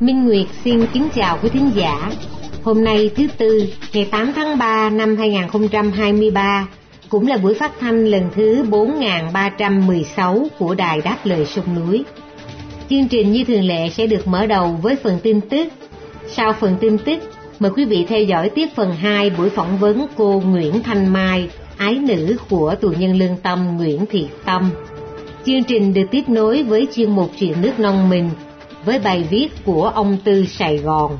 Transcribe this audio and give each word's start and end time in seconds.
Minh 0.00 0.24
Nguyệt 0.24 0.46
xin 0.64 0.86
kính 0.92 1.08
chào 1.14 1.38
quý 1.42 1.48
thính 1.48 1.70
giả. 1.74 2.10
Hôm 2.62 2.84
nay 2.84 3.10
thứ 3.16 3.26
Tư, 3.38 3.66
ngày 3.92 4.08
8 4.10 4.32
tháng 4.36 4.58
3 4.58 4.90
năm 4.90 5.16
2023, 5.16 6.68
cũng 7.08 7.26
là 7.26 7.36
buổi 7.36 7.54
phát 7.54 7.72
thanh 7.80 8.06
lần 8.06 8.22
thứ 8.34 8.64
4316 8.70 10.46
của 10.58 10.74
Đài 10.74 11.00
Đáp 11.04 11.16
Lời 11.24 11.46
Sông 11.46 11.64
Núi. 11.74 12.04
Chương 12.90 13.08
trình 13.08 13.32
như 13.32 13.44
thường 13.44 13.64
lệ 13.64 13.88
sẽ 13.88 14.06
được 14.06 14.26
mở 14.26 14.46
đầu 14.46 14.78
với 14.82 14.96
phần 14.96 15.18
tin 15.22 15.40
tức. 15.40 15.68
Sau 16.26 16.52
phần 16.52 16.76
tin 16.80 16.98
tức, 16.98 17.18
mời 17.58 17.72
quý 17.76 17.84
vị 17.84 18.06
theo 18.08 18.22
dõi 18.22 18.50
tiếp 18.50 18.68
phần 18.76 18.92
2 18.92 19.30
buổi 19.30 19.50
phỏng 19.50 19.78
vấn 19.78 20.06
cô 20.16 20.42
Nguyễn 20.46 20.82
Thanh 20.82 21.12
Mai, 21.12 21.48
ái 21.76 21.94
nữ 21.94 22.36
của 22.50 22.74
tù 22.80 22.92
nhân 22.98 23.18
lương 23.18 23.36
tâm 23.42 23.76
Nguyễn 23.76 24.06
Thị 24.06 24.26
Tâm. 24.44 24.70
Chương 25.46 25.64
trình 25.64 25.94
được 25.94 26.06
tiếp 26.10 26.28
nối 26.28 26.62
với 26.62 26.88
chuyên 26.94 27.10
mục 27.10 27.30
chuyện 27.38 27.54
nước 27.62 27.78
non 27.78 28.08
mình 28.10 28.30
với 28.84 28.98
bài 28.98 29.26
viết 29.30 29.48
của 29.64 29.88
ông 29.94 30.16
Tư 30.24 30.46
Sài 30.46 30.78
Gòn. 30.78 31.18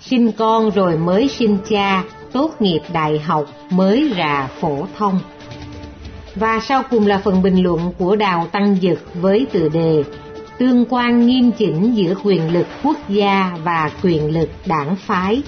Sinh 0.00 0.32
con 0.32 0.70
rồi 0.70 0.96
mới 0.96 1.28
sinh 1.28 1.58
cha, 1.68 2.04
tốt 2.32 2.50
nghiệp 2.60 2.80
đại 2.92 3.18
học 3.18 3.44
mới 3.70 4.12
ra 4.16 4.48
phổ 4.60 4.86
thông. 4.98 5.20
Và 6.34 6.60
sau 6.60 6.82
cùng 6.90 7.06
là 7.06 7.18
phần 7.18 7.42
bình 7.42 7.62
luận 7.62 7.92
của 7.98 8.16
Đào 8.16 8.46
Tăng 8.52 8.76
Dực 8.82 8.98
với 9.14 9.46
tựa 9.52 9.68
đề 9.68 10.04
Tương 10.58 10.84
quan 10.88 11.26
nghiêm 11.26 11.50
chỉnh 11.52 11.96
giữa 11.96 12.14
quyền 12.24 12.52
lực 12.52 12.66
quốc 12.82 12.96
gia 13.08 13.58
và 13.64 13.90
quyền 14.02 14.32
lực 14.32 14.48
đảng 14.66 14.96
phái. 14.96 15.42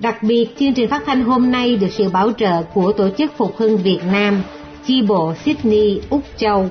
Đặc 0.00 0.22
biệt, 0.22 0.48
chương 0.58 0.74
trình 0.74 0.88
phát 0.88 1.02
thanh 1.06 1.24
hôm 1.24 1.50
nay 1.50 1.76
được 1.76 1.90
sự 1.90 2.08
bảo 2.08 2.32
trợ 2.38 2.62
của 2.62 2.92
Tổ 2.92 3.08
chức 3.18 3.36
Phục 3.36 3.56
hưng 3.56 3.76
Việt 3.76 4.00
Nam, 4.12 4.42
chi 4.86 5.02
bộ 5.02 5.34
Sydney, 5.44 6.00
Úc 6.10 6.22
Châu, 6.36 6.68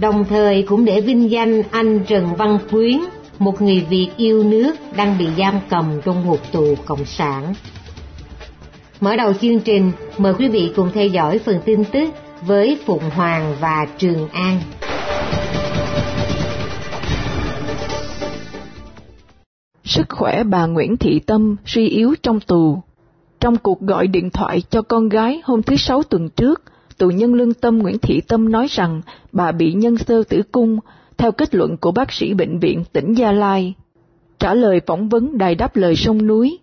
đồng 0.00 0.24
thời 0.24 0.62
cũng 0.62 0.84
để 0.84 1.00
vinh 1.00 1.30
danh 1.30 1.62
anh 1.70 2.00
Trần 2.06 2.34
Văn 2.36 2.58
Quyến, 2.70 3.00
một 3.38 3.62
người 3.62 3.86
Việt 3.90 4.08
yêu 4.16 4.44
nước 4.44 4.72
đang 4.96 5.18
bị 5.18 5.26
giam 5.38 5.54
cầm 5.70 6.00
trong 6.04 6.26
ngục 6.26 6.40
tù 6.52 6.74
Cộng 6.84 7.04
sản. 7.04 7.54
Mở 9.00 9.16
đầu 9.16 9.32
chương 9.32 9.60
trình, 9.60 9.92
mời 10.18 10.34
quý 10.34 10.48
vị 10.48 10.72
cùng 10.76 10.90
theo 10.94 11.06
dõi 11.06 11.38
phần 11.38 11.60
tin 11.64 11.84
tức 11.84 12.10
với 12.46 12.78
Phụng 12.86 13.10
Hoàng 13.10 13.54
và 13.60 13.86
Trường 13.98 14.28
An. 14.28 14.60
Sức 19.84 20.06
khỏe 20.08 20.42
bà 20.44 20.66
Nguyễn 20.66 20.96
Thị 20.96 21.20
Tâm 21.26 21.56
suy 21.66 21.88
yếu 21.88 22.14
trong 22.22 22.40
tù. 22.40 22.82
Trong 23.40 23.56
cuộc 23.56 23.80
gọi 23.80 24.06
điện 24.06 24.30
thoại 24.30 24.62
cho 24.70 24.82
con 24.82 25.08
gái 25.08 25.40
hôm 25.44 25.62
thứ 25.62 25.76
Sáu 25.76 26.02
tuần 26.02 26.28
trước, 26.28 26.62
tù 27.00 27.10
nhân 27.10 27.34
lương 27.34 27.54
tâm 27.54 27.78
Nguyễn 27.78 27.98
Thị 27.98 28.20
Tâm 28.20 28.52
nói 28.52 28.66
rằng 28.70 29.00
bà 29.32 29.52
bị 29.52 29.72
nhân 29.72 29.96
sơ 29.98 30.22
tử 30.22 30.42
cung, 30.52 30.78
theo 31.16 31.32
kết 31.32 31.54
luận 31.54 31.76
của 31.76 31.92
bác 31.92 32.12
sĩ 32.12 32.34
bệnh 32.34 32.58
viện 32.58 32.84
tỉnh 32.92 33.14
Gia 33.14 33.32
Lai. 33.32 33.74
Trả 34.38 34.54
lời 34.54 34.80
phỏng 34.86 35.08
vấn 35.08 35.38
đài 35.38 35.54
đáp 35.54 35.76
lời 35.76 35.96
sông 35.96 36.26
núi, 36.26 36.58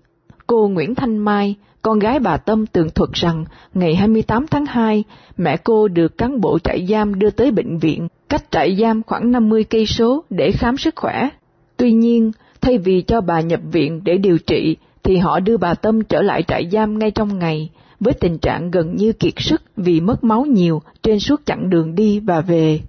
cô 0.48 0.68
Nguyễn 0.68 0.96
Thanh 0.96 1.18
Mai, 1.18 1.56
con 1.81 2.00
gái 2.00 2.20
bà 2.20 2.38
Tâm 2.38 2.66
tường 2.66 2.90
thuật 2.90 3.09
rằng 3.14 3.46
ngày 3.74 3.96
28 3.96 4.48
tháng 4.48 4.66
2, 4.66 5.03
mẹ 5.38 5.58
cô 5.58 5.88
được 5.88 6.18
cán 6.18 6.42
bộ 6.42 6.59
trại 6.59 6.88
giam 6.90 7.19
đưa 7.19 7.30
tới 7.30 7.52
bệnh 7.52 7.78
viện, 7.78 8.08
cách 8.30 8.44
trại 8.52 8.78
giam 8.81 9.04
khoảng 9.04 9.31
50 9.31 9.64
cây 9.64 9.86
số 9.86 10.24
để 10.30 10.52
khám 10.52 10.78
sức 10.78 10.96
khỏe. 10.96 11.30
Tuy 11.78 11.92
nhiên, 11.92 12.31
thay 12.62 12.78
vì 12.78 13.02
cho 13.02 13.22
bà 13.22 13.42
nhập 13.42 13.59
viện 13.72 14.02
để 14.04 14.18
điều 14.18 14.38
trị, 14.38 14.78
thì 15.04 15.18
họ 15.18 15.40
đưa 15.40 15.58
bà 15.58 15.74
Tâm 15.74 16.04
trở 16.04 16.22
lại 16.22 16.44
trại 16.44 16.69
giam 16.72 17.00
ngay 17.00 17.12
trong 17.12 17.40
ngày, 17.40 17.69
với 18.00 18.13
tình 18.13 18.38
trạng 18.38 18.72
gần 18.72 18.96
như 18.96 19.13
kiệt 19.13 19.34
sức 19.38 19.62
vì 19.78 20.02
mất 20.02 20.24
máu 20.24 20.46
nhiều 20.46 20.81
trên 21.03 21.19
suốt 21.19 21.41
chặng 21.46 21.69
đường 21.69 21.96
đi 21.96 22.19
và 22.19 22.41
về. 22.41 22.80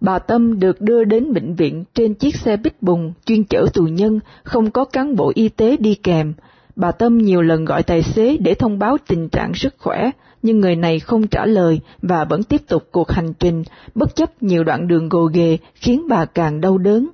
Bà 0.00 0.18
Tâm 0.18 0.60
được 0.60 0.80
đưa 0.80 1.04
đến 1.04 1.32
bệnh 1.32 1.54
viện 1.54 1.84
trên 1.94 2.14
chiếc 2.14 2.36
xe 2.36 2.56
bít 2.56 2.82
bùng 2.82 3.12
chuyên 3.26 3.44
chở 3.44 3.66
tù 3.74 3.82
nhân, 3.82 4.20
không 4.42 4.70
có 4.70 4.84
cán 4.84 5.16
bộ 5.16 5.32
y 5.34 5.48
tế 5.48 5.76
đi 5.76 5.94
kèm. 5.94 6.32
Bà 6.76 6.92
Tâm 6.92 7.18
nhiều 7.18 7.42
lần 7.42 7.64
gọi 7.64 7.82
tài 7.82 8.02
xế 8.02 8.36
để 8.36 8.54
thông 8.54 8.78
báo 8.78 8.96
tình 9.06 9.28
trạng 9.28 9.54
sức 9.54 9.74
khỏe, 9.78 10.10
nhưng 10.42 10.60
người 10.60 10.76
này 10.76 11.00
không 11.00 11.26
trả 11.26 11.46
lời 11.46 11.80
và 12.02 12.24
vẫn 12.24 12.42
tiếp 12.42 12.62
tục 12.68 12.88
cuộc 12.92 13.10
hành 13.10 13.32
trình, 13.38 13.62
bất 13.94 14.16
chấp 14.16 14.42
nhiều 14.42 14.64
đoạn 14.64 14.88
đường 14.88 15.08
gồ 15.08 15.24
ghề 15.24 15.58
khiến 15.74 16.08
bà 16.08 16.24
càng 16.24 16.60
đau 16.60 16.78
đớn. 16.78 17.08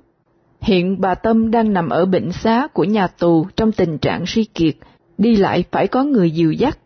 Hiện 0.61 1.01
bà 1.01 1.15
Tâm 1.15 1.51
đang 1.51 1.73
nằm 1.73 1.89
ở 1.89 2.05
bệnh 2.05 2.31
xá 2.31 2.67
của 2.67 2.83
nhà 2.83 3.07
tù 3.07 3.45
trong 3.55 3.71
tình 3.71 3.97
trạng 3.97 4.25
suy 4.25 4.43
kiệt, 4.43 4.75
đi 5.17 5.35
lại 5.35 5.63
phải 5.71 5.87
có 5.87 6.03
người 6.03 6.31
dìu 6.31 6.51
dắt. 6.51 6.77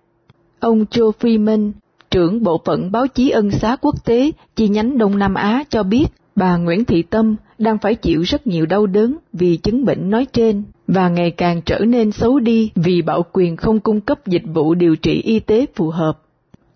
Ông 0.64 0.86
Joe 0.92 1.12
Freeman, 1.20 1.72
trưởng 2.12 2.44
bộ 2.44 2.62
phận 2.66 2.92
báo 2.92 3.08
chí 3.08 3.30
ân 3.30 3.52
xá 3.52 3.76
quốc 3.82 4.06
tế 4.06 4.32
chi 4.56 4.68
nhánh 4.68 4.98
Đông 4.98 5.18
Nam 5.18 5.34
Á 5.34 5.64
cho 5.70 5.84
biết 5.84 6.06
bà 6.36 6.58
Nguyễn 6.58 6.86
Thị 6.86 7.02
Tâm 7.02 7.36
đang 7.58 7.78
phải 7.78 7.96
chịu 7.96 8.22
rất 8.22 8.48
nhiều 8.48 8.66
đau 8.66 8.86
đớn 8.86 9.18
vì 9.34 9.58
chứng 9.58 9.86
bệnh 9.86 10.10
nói 10.10 10.26
trên 10.34 10.64
và 10.88 11.10
ngày 11.10 11.32
càng 11.32 11.62
trở 11.62 11.80
nên 11.80 12.12
xấu 12.12 12.40
đi 12.40 12.72
vì 12.76 13.02
bạo 13.02 13.26
quyền 13.32 13.58
không 13.58 13.80
cung 13.80 14.02
cấp 14.02 14.28
dịch 14.28 14.44
vụ 14.54 14.76
điều 14.76 14.96
trị 14.96 15.22
y 15.22 15.40
tế 15.40 15.66
phù 15.76 15.90
hợp. 15.90 16.22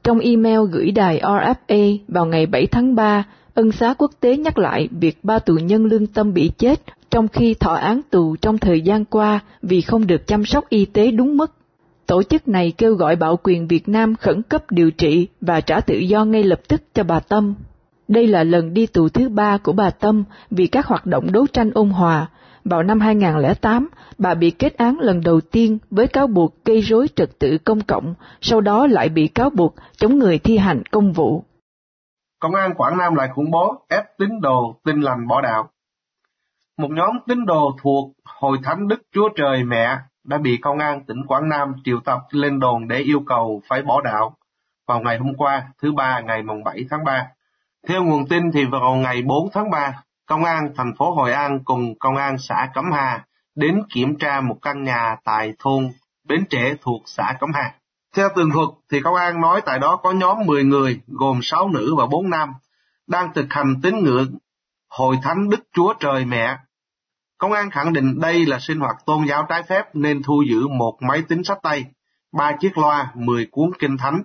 Trong 0.03 0.19
email 0.19 0.59
gửi 0.71 0.91
đài 0.91 1.19
RFA 1.21 1.97
vào 2.07 2.25
ngày 2.25 2.45
7 2.45 2.67
tháng 2.67 2.95
3, 2.95 3.23
ân 3.53 3.71
xá 3.71 3.93
quốc 3.93 4.11
tế 4.19 4.37
nhắc 4.37 4.57
lại 4.57 4.87
việc 4.91 5.17
ba 5.23 5.39
tù 5.39 5.53
nhân 5.53 5.85
lương 5.85 6.07
tâm 6.07 6.33
bị 6.33 6.51
chết 6.57 6.81
trong 7.11 7.27
khi 7.27 7.53
thọ 7.53 7.73
án 7.73 8.01
tù 8.09 8.35
trong 8.35 8.57
thời 8.57 8.81
gian 8.81 9.05
qua 9.05 9.39
vì 9.61 9.81
không 9.81 10.07
được 10.07 10.27
chăm 10.27 10.45
sóc 10.45 10.69
y 10.69 10.85
tế 10.85 11.11
đúng 11.11 11.37
mức. 11.37 11.56
Tổ 12.07 12.23
chức 12.23 12.47
này 12.47 12.73
kêu 12.77 12.93
gọi 12.95 13.15
bạo 13.15 13.37
quyền 13.43 13.67
Việt 13.67 13.89
Nam 13.89 14.15
khẩn 14.15 14.41
cấp 14.41 14.63
điều 14.69 14.91
trị 14.91 15.27
và 15.41 15.61
trả 15.61 15.81
tự 15.81 15.95
do 15.95 16.25
ngay 16.25 16.43
lập 16.43 16.59
tức 16.67 16.81
cho 16.93 17.03
bà 17.03 17.19
Tâm. 17.19 17.55
Đây 18.07 18.27
là 18.27 18.43
lần 18.43 18.73
đi 18.73 18.87
tù 18.87 19.09
thứ 19.09 19.29
ba 19.29 19.57
của 19.57 19.73
bà 19.73 19.89
Tâm 19.89 20.23
vì 20.51 20.67
các 20.67 20.85
hoạt 20.85 21.05
động 21.05 21.31
đấu 21.31 21.47
tranh 21.53 21.71
ôn 21.73 21.89
hòa. 21.89 22.27
Vào 22.63 22.83
năm 22.83 22.99
2008, 22.99 23.89
bà 24.17 24.33
bị 24.33 24.51
kết 24.51 24.77
án 24.77 24.99
lần 24.99 25.21
đầu 25.23 25.41
tiên 25.41 25.77
với 25.91 26.07
cáo 26.07 26.27
buộc 26.27 26.65
gây 26.65 26.81
rối 26.81 27.07
trật 27.15 27.39
tự 27.39 27.57
công 27.57 27.81
cộng, 27.81 28.13
sau 28.41 28.61
đó 28.61 28.87
lại 28.87 29.09
bị 29.09 29.27
cáo 29.27 29.49
buộc 29.49 29.75
chống 29.97 30.19
người 30.19 30.39
thi 30.39 30.57
hành 30.57 30.83
công 30.91 31.13
vụ. 31.13 31.43
Công 32.39 32.55
an 32.55 32.73
Quảng 32.73 32.97
Nam 32.97 33.15
lại 33.15 33.29
khủng 33.35 33.51
bố 33.51 33.85
ép 33.89 34.03
tín 34.17 34.41
đồ 34.41 34.79
tin 34.85 35.01
lành 35.01 35.27
bỏ 35.27 35.41
đạo. 35.41 35.69
Một 36.77 36.89
nhóm 36.91 37.19
tín 37.27 37.45
đồ 37.45 37.77
thuộc 37.83 38.11
Hội 38.39 38.57
Thánh 38.63 38.87
Đức 38.87 39.01
Chúa 39.13 39.29
Trời 39.35 39.63
Mẹ 39.63 39.97
đã 40.27 40.37
bị 40.37 40.57
công 40.61 40.79
an 40.79 41.03
tỉnh 41.03 41.25
Quảng 41.25 41.49
Nam 41.49 41.73
triệu 41.83 41.99
tập 42.05 42.19
lên 42.29 42.59
đồn 42.59 42.87
để 42.87 42.97
yêu 42.97 43.23
cầu 43.25 43.61
phải 43.69 43.81
bỏ 43.81 44.01
đạo 44.01 44.35
vào 44.87 44.99
ngày 44.99 45.17
hôm 45.17 45.33
qua, 45.37 45.63
thứ 45.81 45.91
ba 45.91 46.19
ngày 46.19 46.43
mùng 46.43 46.63
7 46.63 46.85
tháng 46.89 47.03
3. 47.03 47.27
Theo 47.87 48.03
nguồn 48.03 48.27
tin 48.27 48.51
thì 48.51 48.65
vào 48.65 48.95
ngày 48.95 49.21
4 49.21 49.49
tháng 49.53 49.69
3, 49.69 49.93
Công 50.25 50.43
an 50.43 50.69
thành 50.75 50.95
phố 50.97 51.11
Hội 51.11 51.31
An 51.33 51.63
cùng 51.63 51.99
Công 51.99 52.15
an 52.15 52.37
xã 52.37 52.69
Cẩm 52.73 52.91
Hà 52.91 53.25
đến 53.55 53.83
kiểm 53.89 54.17
tra 54.17 54.41
một 54.41 54.57
căn 54.61 54.83
nhà 54.83 55.15
tại 55.23 55.53
thôn 55.59 55.91
Bến 56.27 56.45
Trẻ 56.49 56.73
thuộc 56.81 57.01
xã 57.05 57.33
Cẩm 57.39 57.49
Hà. 57.53 57.73
Theo 58.15 58.29
tường 58.35 58.49
thuật 58.53 58.69
thì 58.91 59.01
công 59.01 59.15
an 59.15 59.41
nói 59.41 59.61
tại 59.65 59.79
đó 59.79 59.95
có 59.95 60.11
nhóm 60.11 60.37
10 60.45 60.63
người 60.63 61.01
gồm 61.07 61.39
6 61.43 61.69
nữ 61.69 61.95
và 61.97 62.05
4 62.05 62.29
nam 62.29 62.53
đang 63.07 63.33
thực 63.33 63.45
hành 63.49 63.75
tín 63.83 64.03
ngưỡng 64.03 64.37
Hội 64.89 65.17
Thánh 65.23 65.49
Đức 65.49 65.59
Chúa 65.73 65.93
Trời 65.99 66.25
Mẹ 66.25 66.57
Công 67.37 67.51
an 67.51 67.69
khẳng 67.69 67.93
định 67.93 68.19
đây 68.19 68.45
là 68.45 68.59
sinh 68.59 68.79
hoạt 68.79 68.95
tôn 69.05 69.25
giáo 69.27 69.45
trái 69.49 69.63
phép 69.63 69.95
nên 69.95 70.23
thu 70.23 70.43
giữ 70.49 70.67
một 70.67 70.97
máy 71.01 71.21
tính 71.21 71.43
sách 71.43 71.59
tay, 71.63 71.85
ba 72.31 72.51
chiếc 72.59 72.77
loa, 72.77 73.11
10 73.15 73.47
cuốn 73.51 73.71
kinh 73.79 73.97
thánh, 73.97 74.21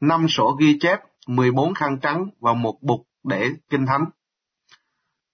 5 0.00 0.26
sổ 0.28 0.56
ghi 0.60 0.78
chép, 0.80 1.00
14 1.26 1.74
khăn 1.74 1.98
trắng 2.02 2.26
và 2.40 2.52
một 2.52 2.82
bục 2.82 3.06
để 3.24 3.50
kinh 3.70 3.86
thánh. 3.86 4.04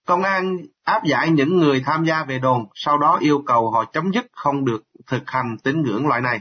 Công 0.06 0.22
an 0.22 0.56
áp 0.84 1.04
giải 1.04 1.30
những 1.30 1.58
người 1.58 1.82
tham 1.86 2.04
gia 2.04 2.24
về 2.24 2.38
đồn, 2.38 2.66
sau 2.74 2.98
đó 2.98 3.18
yêu 3.20 3.42
cầu 3.46 3.70
họ 3.70 3.84
chấm 3.84 4.12
dứt 4.12 4.26
không 4.32 4.64
được 4.64 4.82
thực 5.06 5.30
hành 5.30 5.56
tín 5.64 5.82
ngưỡng 5.82 6.06
loại 6.06 6.20
này. 6.20 6.40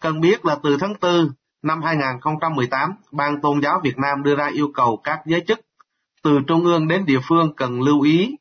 Cần 0.00 0.20
biết 0.20 0.44
là 0.44 0.56
từ 0.62 0.76
tháng 0.80 0.94
4 1.00 1.28
năm 1.62 1.82
2018, 1.82 2.94
Ban 3.12 3.40
Tôn 3.40 3.60
giáo 3.62 3.80
Việt 3.84 3.98
Nam 3.98 4.22
đưa 4.22 4.36
ra 4.36 4.46
yêu 4.46 4.70
cầu 4.74 5.00
các 5.04 5.20
giới 5.26 5.40
chức 5.46 5.60
từ 6.22 6.40
trung 6.46 6.64
ương 6.64 6.88
đến 6.88 7.06
địa 7.06 7.20
phương 7.28 7.54
cần 7.56 7.82
lưu 7.82 8.00
ý 8.00 8.36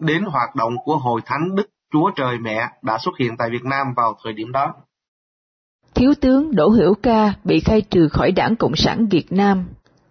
đến 0.00 0.22
hoạt 0.22 0.56
động 0.56 0.76
của 0.84 0.96
Hội 0.96 1.20
Thánh 1.26 1.54
Đức 1.54 1.70
Chúa 1.92 2.10
Trời 2.16 2.38
Mẹ 2.38 2.68
đã 2.82 2.98
xuất 2.98 3.18
hiện 3.18 3.36
tại 3.38 3.50
Việt 3.50 3.64
Nam 3.64 3.86
vào 3.96 4.16
thời 4.24 4.32
điểm 4.32 4.52
đó. 4.52 4.74
Thiếu 5.94 6.14
tướng 6.20 6.56
Đỗ 6.56 6.68
Hữu 6.68 6.94
Ca 6.94 7.34
bị 7.44 7.60
khai 7.60 7.80
trừ 7.80 8.08
khỏi 8.08 8.32
đảng 8.32 8.56
Cộng 8.56 8.76
sản 8.76 9.06
Việt 9.06 9.32
Nam. 9.32 9.64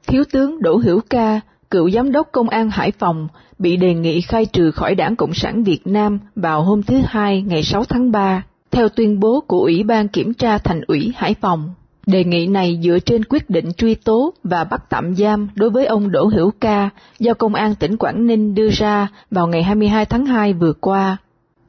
Thiếu 0.07 0.23
tướng 0.31 0.61
Đỗ 0.61 0.77
Hữu 0.77 0.99
Ca, 1.09 1.39
cựu 1.69 1.89
giám 1.89 2.11
đốc 2.11 2.27
công 2.31 2.49
an 2.49 2.69
Hải 2.69 2.91
Phòng, 2.91 3.27
bị 3.59 3.77
đề 3.77 3.93
nghị 3.93 4.21
khai 4.21 4.45
trừ 4.45 4.71
khỏi 4.71 4.95
đảng 4.95 5.15
Cộng 5.15 5.33
sản 5.33 5.63
Việt 5.63 5.87
Nam 5.87 6.19
vào 6.35 6.63
hôm 6.63 6.83
thứ 6.83 7.01
Hai 7.05 7.41
ngày 7.41 7.63
6 7.63 7.83
tháng 7.85 8.11
3, 8.11 8.43
theo 8.71 8.89
tuyên 8.89 9.19
bố 9.19 9.41
của 9.47 9.59
Ủy 9.59 9.83
ban 9.83 10.07
Kiểm 10.07 10.33
tra 10.33 10.57
Thành 10.57 10.81
ủy 10.87 11.13
Hải 11.15 11.35
Phòng. 11.41 11.73
Đề 12.05 12.23
nghị 12.23 12.47
này 12.47 12.79
dựa 12.83 12.99
trên 12.99 13.25
quyết 13.25 13.49
định 13.49 13.71
truy 13.77 13.95
tố 13.95 14.33
và 14.43 14.63
bắt 14.63 14.89
tạm 14.89 15.15
giam 15.15 15.49
đối 15.55 15.69
với 15.69 15.85
ông 15.85 16.11
Đỗ 16.11 16.25
Hữu 16.25 16.51
Ca 16.61 16.89
do 17.19 17.33
Công 17.33 17.55
an 17.55 17.75
tỉnh 17.75 17.97
Quảng 17.97 18.27
Ninh 18.27 18.55
đưa 18.55 18.69
ra 18.69 19.07
vào 19.31 19.47
ngày 19.47 19.63
22 19.63 20.05
tháng 20.05 20.25
2 20.25 20.53
vừa 20.53 20.73
qua. 20.73 21.17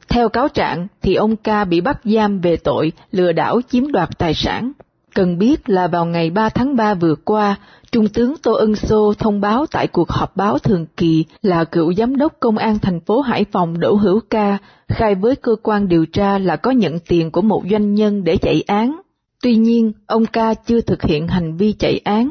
Theo 0.08 0.28
cáo 0.28 0.48
trạng 0.48 0.86
thì 1.02 1.14
ông 1.14 1.36
Ca 1.36 1.64
bị 1.64 1.80
bắt 1.80 2.00
giam 2.04 2.40
về 2.40 2.56
tội 2.56 2.92
lừa 3.12 3.32
đảo 3.32 3.60
chiếm 3.68 3.92
đoạt 3.92 4.18
tài 4.18 4.34
sản. 4.34 4.72
Cần 5.14 5.38
biết 5.38 5.68
là 5.68 5.86
vào 5.86 6.06
ngày 6.06 6.30
3 6.30 6.48
tháng 6.48 6.76
3 6.76 6.94
vừa 6.94 7.14
qua, 7.14 7.56
Trung 7.92 8.08
tướng 8.08 8.34
Tô 8.42 8.52
Ân 8.52 8.76
Sô 8.76 9.14
thông 9.14 9.40
báo 9.40 9.66
tại 9.66 9.86
cuộc 9.86 10.08
họp 10.10 10.36
báo 10.36 10.58
thường 10.58 10.86
kỳ 10.96 11.24
là 11.42 11.64
cựu 11.64 11.94
giám 11.94 12.16
đốc 12.16 12.32
công 12.40 12.58
an 12.58 12.78
thành 12.78 13.00
phố 13.00 13.20
Hải 13.20 13.44
Phòng 13.52 13.80
Đỗ 13.80 13.94
Hữu 13.94 14.20
Ca 14.30 14.58
khai 14.88 15.14
với 15.14 15.36
cơ 15.36 15.56
quan 15.62 15.88
điều 15.88 16.06
tra 16.06 16.38
là 16.38 16.56
có 16.56 16.70
nhận 16.70 16.98
tiền 16.98 17.30
của 17.30 17.42
một 17.42 17.62
doanh 17.70 17.94
nhân 17.94 18.24
để 18.24 18.36
chạy 18.36 18.62
án. 18.66 19.00
Tuy 19.42 19.56
nhiên, 19.56 19.92
ông 20.06 20.26
Ca 20.26 20.54
chưa 20.54 20.80
thực 20.80 21.02
hiện 21.02 21.28
hành 21.28 21.56
vi 21.56 21.72
chạy 21.72 22.00
án. 22.04 22.30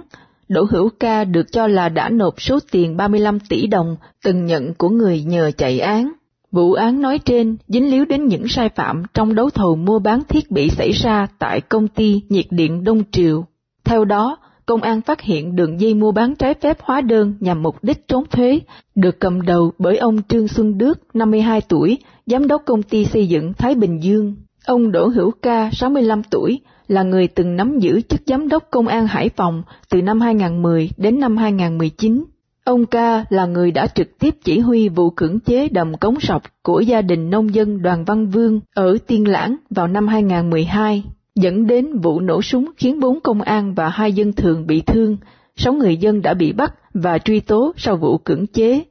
Đỗ 0.49 0.65
Hữu 0.69 0.89
Ca 0.99 1.23
được 1.23 1.51
cho 1.51 1.67
là 1.67 1.89
đã 1.89 2.09
nộp 2.09 2.41
số 2.41 2.59
tiền 2.71 2.97
35 2.97 3.39
tỷ 3.39 3.67
đồng 3.67 3.97
từng 4.23 4.45
nhận 4.45 4.73
của 4.73 4.89
người 4.89 5.23
nhờ 5.23 5.51
chạy 5.57 5.79
án. 5.79 6.11
Vụ 6.51 6.73
án 6.73 7.01
nói 7.01 7.19
trên 7.19 7.57
dính 7.67 7.91
líu 7.91 8.05
đến 8.05 8.25
những 8.25 8.47
sai 8.47 8.69
phạm 8.69 9.03
trong 9.13 9.35
đấu 9.35 9.49
thầu 9.49 9.75
mua 9.75 9.99
bán 9.99 10.23
thiết 10.29 10.51
bị 10.51 10.69
xảy 10.69 10.91
ra 10.91 11.27
tại 11.39 11.61
công 11.61 11.87
ty 11.87 12.21
nhiệt 12.29 12.45
điện 12.49 12.83
Đông 12.83 13.03
Triều. 13.11 13.45
Theo 13.83 14.05
đó, 14.05 14.37
công 14.65 14.81
an 14.81 15.01
phát 15.01 15.21
hiện 15.21 15.55
đường 15.55 15.81
dây 15.81 15.93
mua 15.93 16.11
bán 16.11 16.35
trái 16.35 16.53
phép 16.53 16.77
hóa 16.81 17.01
đơn 17.01 17.33
nhằm 17.39 17.63
mục 17.63 17.75
đích 17.83 18.07
trốn 18.07 18.23
thuế, 18.31 18.59
được 18.95 19.19
cầm 19.19 19.41
đầu 19.41 19.71
bởi 19.79 19.97
ông 19.97 20.17
Trương 20.29 20.47
Xuân 20.47 20.77
Đức, 20.77 20.99
52 21.13 21.61
tuổi, 21.61 21.97
giám 22.25 22.47
đốc 22.47 22.61
công 22.65 22.83
ty 22.83 23.05
xây 23.05 23.27
dựng 23.27 23.53
Thái 23.53 23.75
Bình 23.75 24.03
Dương. 24.03 24.35
Ông 24.65 24.91
Đỗ 24.91 25.07
Hữu 25.07 25.31
Ca, 25.41 25.69
65 25.71 26.23
tuổi, 26.23 26.59
là 26.87 27.03
người 27.03 27.27
từng 27.27 27.55
nắm 27.55 27.79
giữ 27.79 28.01
chức 28.01 28.21
giám 28.25 28.47
đốc 28.47 28.63
công 28.71 28.87
an 28.87 29.07
Hải 29.07 29.29
Phòng 29.29 29.63
từ 29.89 30.01
năm 30.01 30.21
2010 30.21 30.89
đến 30.97 31.19
năm 31.19 31.37
2019. 31.37 32.25
Ông 32.63 32.85
Ca 32.85 33.25
là 33.29 33.45
người 33.45 33.71
đã 33.71 33.87
trực 33.87 34.19
tiếp 34.19 34.35
chỉ 34.43 34.59
huy 34.59 34.89
vụ 34.89 35.09
cưỡng 35.09 35.39
chế 35.39 35.69
đầm 35.69 35.97
cống 35.97 36.19
sọc 36.19 36.41
của 36.63 36.79
gia 36.79 37.01
đình 37.01 37.29
nông 37.29 37.53
dân 37.53 37.81
Đoàn 37.81 38.05
Văn 38.05 38.27
Vương 38.27 38.59
ở 38.75 38.97
Tiên 39.07 39.27
Lãng 39.27 39.55
vào 39.69 39.87
năm 39.87 40.07
2012, 40.07 41.03
dẫn 41.35 41.67
đến 41.67 41.99
vụ 41.99 42.19
nổ 42.19 42.41
súng 42.41 42.71
khiến 42.77 42.99
bốn 42.99 43.19
công 43.19 43.41
an 43.41 43.73
và 43.73 43.89
hai 43.89 44.13
dân 44.13 44.33
thường 44.33 44.67
bị 44.67 44.81
thương, 44.81 45.17
sáu 45.55 45.73
người 45.73 45.97
dân 45.97 46.21
đã 46.21 46.33
bị 46.33 46.53
bắt 46.53 46.73
và 46.93 47.17
truy 47.17 47.39
tố 47.39 47.73
sau 47.77 47.95
vụ 47.95 48.17
cưỡng 48.17 48.47
chế. 48.47 48.83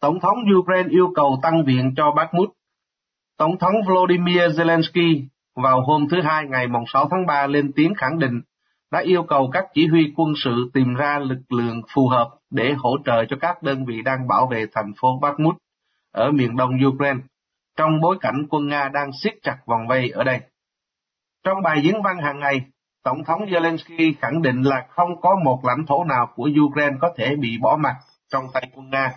Tổng 0.00 0.20
thống 0.20 0.38
Ukraine 0.58 0.88
yêu 0.90 1.06
cầu 1.14 1.38
tăng 1.42 1.64
viện 1.64 1.94
cho 1.96 2.12
Bakhmut. 2.16 2.55
Tổng 3.38 3.58
thống 3.58 3.74
Volodymyr 3.86 4.60
Zelensky 4.60 5.24
vào 5.56 5.80
hôm 5.80 6.08
thứ 6.10 6.20
Hai 6.22 6.46
ngày 6.46 6.66
6 6.92 7.08
tháng 7.10 7.26
3 7.26 7.46
lên 7.46 7.72
tiếng 7.76 7.94
khẳng 7.94 8.18
định 8.18 8.40
đã 8.90 9.00
yêu 9.00 9.22
cầu 9.22 9.50
các 9.52 9.64
chỉ 9.74 9.86
huy 9.86 10.12
quân 10.16 10.32
sự 10.44 10.70
tìm 10.74 10.94
ra 10.94 11.18
lực 11.18 11.52
lượng 11.52 11.82
phù 11.94 12.08
hợp 12.08 12.30
để 12.50 12.72
hỗ 12.72 12.96
trợ 13.04 13.24
cho 13.28 13.36
các 13.40 13.62
đơn 13.62 13.84
vị 13.84 14.02
đang 14.02 14.28
bảo 14.28 14.46
vệ 14.46 14.66
thành 14.72 14.92
phố 15.00 15.18
Bakhmut 15.22 15.56
ở 16.12 16.30
miền 16.30 16.56
đông 16.56 16.70
Ukraine, 16.86 17.20
trong 17.76 18.00
bối 18.00 18.16
cảnh 18.20 18.46
quân 18.50 18.68
Nga 18.68 18.88
đang 18.88 19.10
siết 19.22 19.34
chặt 19.42 19.56
vòng 19.66 19.86
vây 19.88 20.10
ở 20.10 20.24
đây. 20.24 20.40
Trong 21.44 21.62
bài 21.62 21.80
diễn 21.82 22.02
văn 22.02 22.18
hàng 22.18 22.40
ngày, 22.40 22.60
Tổng 23.04 23.24
thống 23.24 23.40
Zelensky 23.46 24.12
khẳng 24.20 24.42
định 24.42 24.62
là 24.62 24.86
không 24.90 25.20
có 25.20 25.36
một 25.44 25.60
lãnh 25.64 25.86
thổ 25.86 26.04
nào 26.04 26.32
của 26.34 26.48
Ukraine 26.60 26.96
có 27.00 27.14
thể 27.16 27.36
bị 27.36 27.58
bỏ 27.60 27.76
mặt 27.76 27.94
trong 28.32 28.44
tay 28.54 28.70
quân 28.74 28.90
Nga. 28.90 29.14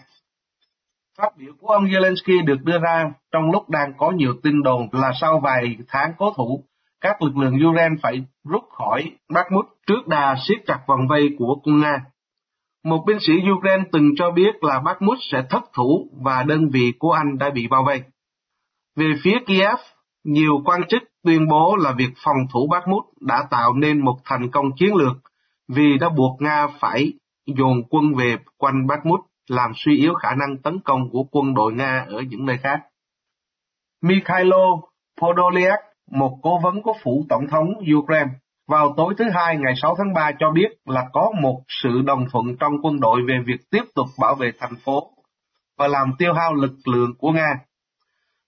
Phát 1.21 1.37
biểu 1.37 1.53
của 1.61 1.67
ông 1.67 1.85
Zelensky 1.85 2.45
được 2.45 2.57
đưa 2.63 2.79
ra 2.79 3.11
trong 3.31 3.51
lúc 3.51 3.69
đang 3.69 3.93
có 3.97 4.11
nhiều 4.11 4.33
tin 4.43 4.63
đồn 4.63 4.87
là 4.91 5.11
sau 5.21 5.39
vài 5.39 5.77
tháng 5.87 6.13
cố 6.17 6.33
thủ, 6.37 6.63
các 7.01 7.21
lực 7.21 7.37
lượng 7.37 7.57
Ukraine 7.69 7.95
phải 8.01 8.25
rút 8.49 8.63
khỏi 8.69 9.11
Bakhmut 9.33 9.65
trước 9.87 10.07
đà 10.07 10.35
siết 10.47 10.57
chặt 10.67 10.79
vòng 10.87 11.07
vây 11.09 11.29
của 11.37 11.55
quân 11.63 11.79
Nga. 11.81 11.97
Một 12.83 13.03
binh 13.07 13.19
sĩ 13.19 13.33
Ukraine 13.51 13.83
từng 13.91 14.15
cho 14.15 14.31
biết 14.31 14.63
là 14.63 14.79
Bakhmut 14.79 15.17
sẽ 15.31 15.43
thất 15.49 15.63
thủ 15.73 16.09
và 16.21 16.43
đơn 16.43 16.69
vị 16.69 16.93
của 16.99 17.11
anh 17.11 17.37
đã 17.37 17.49
bị 17.49 17.67
bao 17.67 17.83
vây. 17.83 18.01
Về 18.95 19.13
phía 19.23 19.37
Kiev, 19.45 19.79
nhiều 20.23 20.61
quan 20.65 20.81
chức 20.87 21.03
tuyên 21.23 21.47
bố 21.47 21.75
là 21.75 21.91
việc 21.97 22.11
phòng 22.23 22.37
thủ 22.53 22.67
Bakhmut 22.71 23.03
đã 23.21 23.43
tạo 23.49 23.73
nên 23.73 24.05
một 24.05 24.17
thành 24.25 24.51
công 24.51 24.71
chiến 24.75 24.95
lược 24.95 25.17
vì 25.67 25.97
đã 25.97 26.09
buộc 26.09 26.41
Nga 26.41 26.67
phải 26.79 27.13
dồn 27.45 27.83
quân 27.89 28.15
về 28.15 28.37
quanh 28.57 28.87
Bakhmut 28.87 29.19
làm 29.51 29.71
suy 29.75 29.97
yếu 29.97 30.13
khả 30.13 30.29
năng 30.35 30.57
tấn 30.57 30.79
công 30.79 31.09
của 31.11 31.23
quân 31.31 31.53
đội 31.53 31.73
Nga 31.73 32.05
ở 32.09 32.21
những 32.21 32.45
nơi 32.45 32.57
khác. 32.57 32.79
Mikhailo 34.01 34.65
Podolyak, 35.21 35.79
một 36.11 36.39
cố 36.41 36.59
vấn 36.63 36.81
của 36.81 36.93
phủ 37.03 37.25
tổng 37.29 37.47
thống 37.47 37.67
Ukraine, 37.97 38.31
vào 38.67 38.93
tối 38.97 39.13
thứ 39.17 39.25
Hai 39.33 39.57
ngày 39.57 39.73
6 39.81 39.95
tháng 39.97 40.13
3 40.13 40.31
cho 40.39 40.51
biết 40.51 40.67
là 40.85 41.05
có 41.13 41.31
một 41.41 41.61
sự 41.67 42.01
đồng 42.05 42.25
thuận 42.31 42.45
trong 42.59 42.73
quân 42.83 42.99
đội 42.99 43.21
về 43.27 43.35
việc 43.45 43.59
tiếp 43.71 43.83
tục 43.95 44.05
bảo 44.19 44.35
vệ 44.35 44.51
thành 44.59 44.75
phố 44.85 45.11
và 45.77 45.87
làm 45.87 46.13
tiêu 46.17 46.33
hao 46.33 46.53
lực 46.53 46.73
lượng 46.85 47.13
của 47.17 47.31
Nga, 47.31 47.59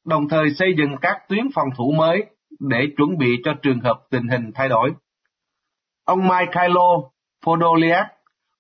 đồng 0.05 0.29
thời 0.29 0.49
xây 0.59 0.73
dựng 0.77 0.95
các 1.01 1.17
tuyến 1.29 1.47
phòng 1.55 1.67
thủ 1.77 1.91
mới 1.97 2.25
để 2.59 2.79
chuẩn 2.97 3.17
bị 3.17 3.41
cho 3.43 3.53
trường 3.61 3.79
hợp 3.79 3.99
tình 4.09 4.27
hình 4.27 4.51
thay 4.55 4.69
đổi. 4.69 4.91
Ông 6.05 6.27
Mikhailo 6.27 7.09
Podolyak, 7.45 8.07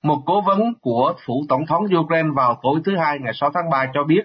một 0.03 0.23
cố 0.25 0.41
vấn 0.41 0.73
của 0.81 1.13
phủ 1.25 1.45
tổng 1.49 1.65
thống 1.65 1.83
Ukraine 1.99 2.29
vào 2.35 2.59
tối 2.63 2.79
thứ 2.85 2.97
Hai 2.97 3.19
ngày 3.19 3.33
6 3.35 3.51
tháng 3.53 3.69
3 3.69 3.85
cho 3.93 4.03
biết 4.03 4.21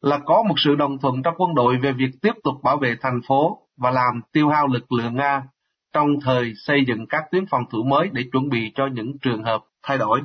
là 0.00 0.18
có 0.26 0.42
một 0.48 0.54
sự 0.56 0.74
đồng 0.74 0.98
thuận 0.98 1.22
trong 1.22 1.34
quân 1.38 1.54
đội 1.54 1.76
về 1.82 1.92
việc 1.92 2.10
tiếp 2.22 2.32
tục 2.44 2.54
bảo 2.62 2.76
vệ 2.76 2.94
thành 3.00 3.20
phố 3.28 3.58
và 3.76 3.90
làm 3.90 4.20
tiêu 4.32 4.48
hao 4.48 4.66
lực 4.66 4.92
lượng 4.92 5.16
Nga 5.16 5.42
trong 5.92 6.06
thời 6.24 6.52
xây 6.66 6.84
dựng 6.86 7.06
các 7.06 7.24
tuyến 7.30 7.44
phòng 7.50 7.62
thủ 7.70 7.82
mới 7.82 8.08
để 8.12 8.22
chuẩn 8.32 8.48
bị 8.48 8.72
cho 8.74 8.86
những 8.92 9.18
trường 9.22 9.42
hợp 9.42 9.60
thay 9.82 9.98
đổi. 9.98 10.20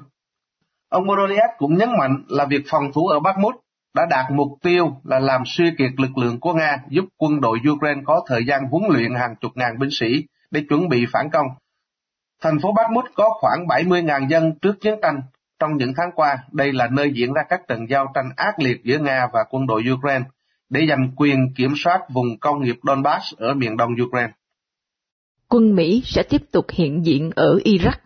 Ông 0.90 1.08
Podolyak 1.08 1.50
cũng 1.58 1.78
nhấn 1.78 1.90
mạnh 2.00 2.24
là 2.28 2.46
việc 2.46 2.62
phòng 2.70 2.92
thủ 2.94 3.08
ở 3.08 3.20
Bakhmut 3.20 3.56
đã 3.96 4.06
đạt 4.10 4.26
mục 4.32 4.48
tiêu 4.62 4.96
là 5.04 5.20
làm 5.20 5.42
suy 5.46 5.72
kiệt 5.78 5.92
lực 5.98 6.18
lượng 6.18 6.40
của 6.40 6.54
Nga, 6.54 6.78
giúp 6.90 7.06
quân 7.18 7.42
đội 7.42 7.60
Ukraine 7.72 8.02
có 8.06 8.24
thời 8.28 8.46
gian 8.46 8.62
huấn 8.72 8.84
luyện 8.90 9.16
hàng 9.16 9.36
chục 9.42 9.52
ngàn 9.56 9.80
binh 9.80 9.90
sĩ 9.92 10.26
để 10.52 10.62
chuẩn 10.70 10.90
bị 10.90 11.06
phản 11.12 11.30
công. 11.34 11.46
Thành 12.44 12.60
phố 12.60 12.74
Bakhmut 12.74 13.06
có 13.16 13.30
khoảng 13.42 13.68
70.000 13.68 14.28
dân 14.30 14.54
trước 14.62 14.82
chiến 14.82 14.94
tranh. 15.02 15.22
Trong 15.60 15.78
những 15.78 15.94
tháng 15.98 16.10
qua, 16.16 16.38
đây 16.52 16.74
là 16.74 16.88
nơi 16.92 17.12
diễn 17.16 17.34
ra 17.34 17.42
các 17.50 17.62
trận 17.68 17.90
giao 17.90 18.12
tranh 18.16 18.30
ác 18.36 18.60
liệt 18.60 18.84
giữa 18.84 18.98
Nga 18.98 19.28
và 19.34 19.40
quân 19.50 19.68
đội 19.68 19.84
Ukraine 19.94 20.26
để 20.70 20.86
giành 20.90 21.12
quyền 21.16 21.54
kiểm 21.56 21.74
soát 21.84 22.00
vùng 22.14 22.40
công 22.40 22.64
nghiệp 22.64 22.76
Donbass 22.84 23.34
ở 23.38 23.54
miền 23.54 23.78
đông 23.78 23.90
Ukraine. 24.04 24.34
Quân 25.50 25.76
Mỹ 25.76 26.02
sẽ 26.06 26.24
tiếp 26.24 26.42
tục 26.52 26.66
hiện 26.72 27.06
diện 27.06 27.32
ở 27.36 27.60
Iraq. 27.66 27.98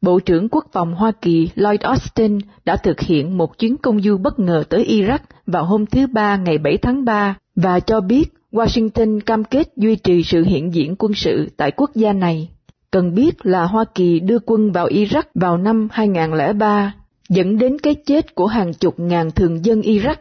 Bộ 0.00 0.20
trưởng 0.20 0.48
Quốc 0.48 0.64
phòng 0.72 0.94
Hoa 0.94 1.12
Kỳ 1.22 1.50
Lloyd 1.54 1.80
Austin 1.80 2.38
đã 2.64 2.76
thực 2.76 3.00
hiện 3.00 3.38
một 3.38 3.58
chuyến 3.58 3.76
công 3.76 4.02
du 4.02 4.18
bất 4.18 4.38
ngờ 4.38 4.64
tới 4.70 4.84
Iraq 4.84 5.18
vào 5.46 5.64
hôm 5.64 5.86
thứ 5.86 6.06
Ba 6.06 6.36
ngày 6.36 6.58
7 6.58 6.76
tháng 6.76 7.04
3 7.04 7.34
và 7.54 7.80
cho 7.80 8.00
biết 8.00 8.24
Washington 8.52 9.20
cam 9.20 9.44
kết 9.44 9.68
duy 9.76 9.96
trì 9.96 10.22
sự 10.22 10.44
hiện 10.44 10.74
diện 10.74 10.96
quân 10.98 11.14
sự 11.14 11.48
tại 11.56 11.70
quốc 11.70 11.90
gia 11.94 12.12
này. 12.12 12.48
Cần 12.92 13.14
biết 13.14 13.46
là 13.46 13.64
Hoa 13.64 13.84
Kỳ 13.94 14.20
đưa 14.20 14.38
quân 14.46 14.72
vào 14.72 14.88
Iraq 14.88 15.22
vào 15.34 15.56
năm 15.56 15.88
2003, 15.92 16.94
dẫn 17.28 17.58
đến 17.58 17.78
cái 17.78 17.94
chết 17.94 18.34
của 18.34 18.46
hàng 18.46 18.74
chục 18.74 18.94
ngàn 19.00 19.30
thường 19.30 19.64
dân 19.64 19.80
Iraq, 19.80 20.14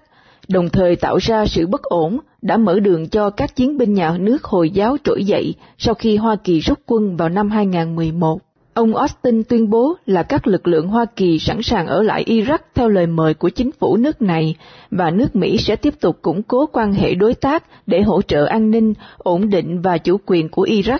đồng 0.47 0.69
thời 0.69 0.95
tạo 0.95 1.17
ra 1.17 1.45
sự 1.45 1.67
bất 1.67 1.81
ổn 1.81 2.19
đã 2.41 2.57
mở 2.57 2.79
đường 2.79 3.07
cho 3.07 3.29
các 3.29 3.55
chiến 3.55 3.77
binh 3.77 3.93
nhà 3.93 4.17
nước 4.17 4.43
Hồi 4.43 4.69
giáo 4.69 4.97
trỗi 5.03 5.23
dậy 5.25 5.53
sau 5.77 5.93
khi 5.93 6.17
Hoa 6.17 6.35
Kỳ 6.35 6.59
rút 6.59 6.79
quân 6.85 7.17
vào 7.17 7.29
năm 7.29 7.49
2011. 7.49 8.39
Ông 8.73 8.95
Austin 8.95 9.43
tuyên 9.43 9.69
bố 9.69 9.93
là 10.05 10.23
các 10.23 10.47
lực 10.47 10.67
lượng 10.67 10.87
Hoa 10.87 11.05
Kỳ 11.15 11.39
sẵn 11.39 11.61
sàng 11.61 11.87
ở 11.87 12.03
lại 12.03 12.23
Iraq 12.27 12.57
theo 12.75 12.89
lời 12.89 13.07
mời 13.07 13.33
của 13.33 13.49
chính 13.49 13.71
phủ 13.71 13.97
nước 13.97 14.21
này 14.21 14.55
và 14.91 15.11
nước 15.11 15.35
Mỹ 15.35 15.57
sẽ 15.57 15.75
tiếp 15.75 15.93
tục 16.01 16.21
củng 16.21 16.43
cố 16.43 16.65
quan 16.65 16.93
hệ 16.93 17.13
đối 17.15 17.33
tác 17.33 17.63
để 17.87 18.01
hỗ 18.01 18.21
trợ 18.21 18.45
an 18.45 18.71
ninh, 18.71 18.93
ổn 19.17 19.49
định 19.49 19.81
và 19.81 19.97
chủ 19.97 20.17
quyền 20.25 20.49
của 20.49 20.65
Iraq. 20.65 20.99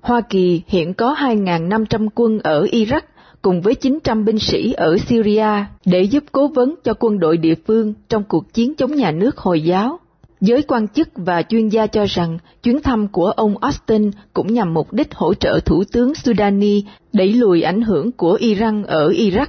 Hoa 0.00 0.20
Kỳ 0.20 0.62
hiện 0.66 0.94
có 0.94 1.14
2.500 1.18 2.08
quân 2.14 2.38
ở 2.38 2.62
Iraq 2.64 3.00
cùng 3.42 3.60
với 3.62 3.74
900 3.74 4.24
binh 4.24 4.38
sĩ 4.38 4.72
ở 4.72 4.96
Syria 4.98 5.64
để 5.84 6.02
giúp 6.02 6.24
cố 6.32 6.48
vấn 6.48 6.74
cho 6.84 6.94
quân 6.94 7.18
đội 7.18 7.36
địa 7.36 7.54
phương 7.66 7.94
trong 8.08 8.24
cuộc 8.24 8.54
chiến 8.54 8.74
chống 8.74 8.94
nhà 8.94 9.10
nước 9.10 9.38
Hồi 9.38 9.60
giáo. 9.60 9.98
Giới 10.40 10.62
quan 10.62 10.88
chức 10.88 11.08
và 11.14 11.42
chuyên 11.42 11.68
gia 11.68 11.86
cho 11.86 12.04
rằng 12.04 12.38
chuyến 12.62 12.82
thăm 12.82 13.08
của 13.08 13.30
ông 13.30 13.58
Austin 13.58 14.10
cũng 14.32 14.54
nhằm 14.54 14.74
mục 14.74 14.92
đích 14.92 15.14
hỗ 15.14 15.34
trợ 15.34 15.60
Thủ 15.64 15.84
tướng 15.92 16.14
Sudani 16.14 16.82
đẩy 17.12 17.32
lùi 17.32 17.62
ảnh 17.62 17.82
hưởng 17.82 18.12
của 18.12 18.32
Iran 18.32 18.82
ở 18.82 19.08
Iraq. 19.08 19.46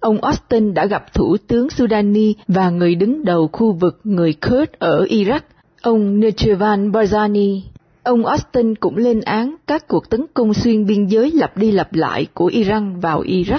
Ông 0.00 0.24
Austin 0.24 0.74
đã 0.74 0.86
gặp 0.86 1.14
Thủ 1.14 1.36
tướng 1.46 1.70
Sudani 1.70 2.34
và 2.48 2.70
người 2.70 2.94
đứng 2.94 3.24
đầu 3.24 3.48
khu 3.52 3.72
vực 3.72 4.00
người 4.04 4.32
Kurd 4.32 4.70
ở 4.78 5.04
Iraq, 5.04 5.40
ông 5.82 6.20
Nechevan 6.20 6.90
Barzani. 6.90 7.60
Ông 8.02 8.26
Austin 8.26 8.74
cũng 8.74 8.96
lên 8.96 9.20
án 9.20 9.54
các 9.66 9.88
cuộc 9.88 10.10
tấn 10.10 10.26
công 10.34 10.54
xuyên 10.54 10.86
biên 10.86 11.06
giới 11.06 11.30
lặp 11.30 11.56
đi 11.56 11.70
lặp 11.70 11.94
lại 11.94 12.26
của 12.34 12.46
Iran 12.46 13.00
vào 13.00 13.22
Iraq. 13.22 13.58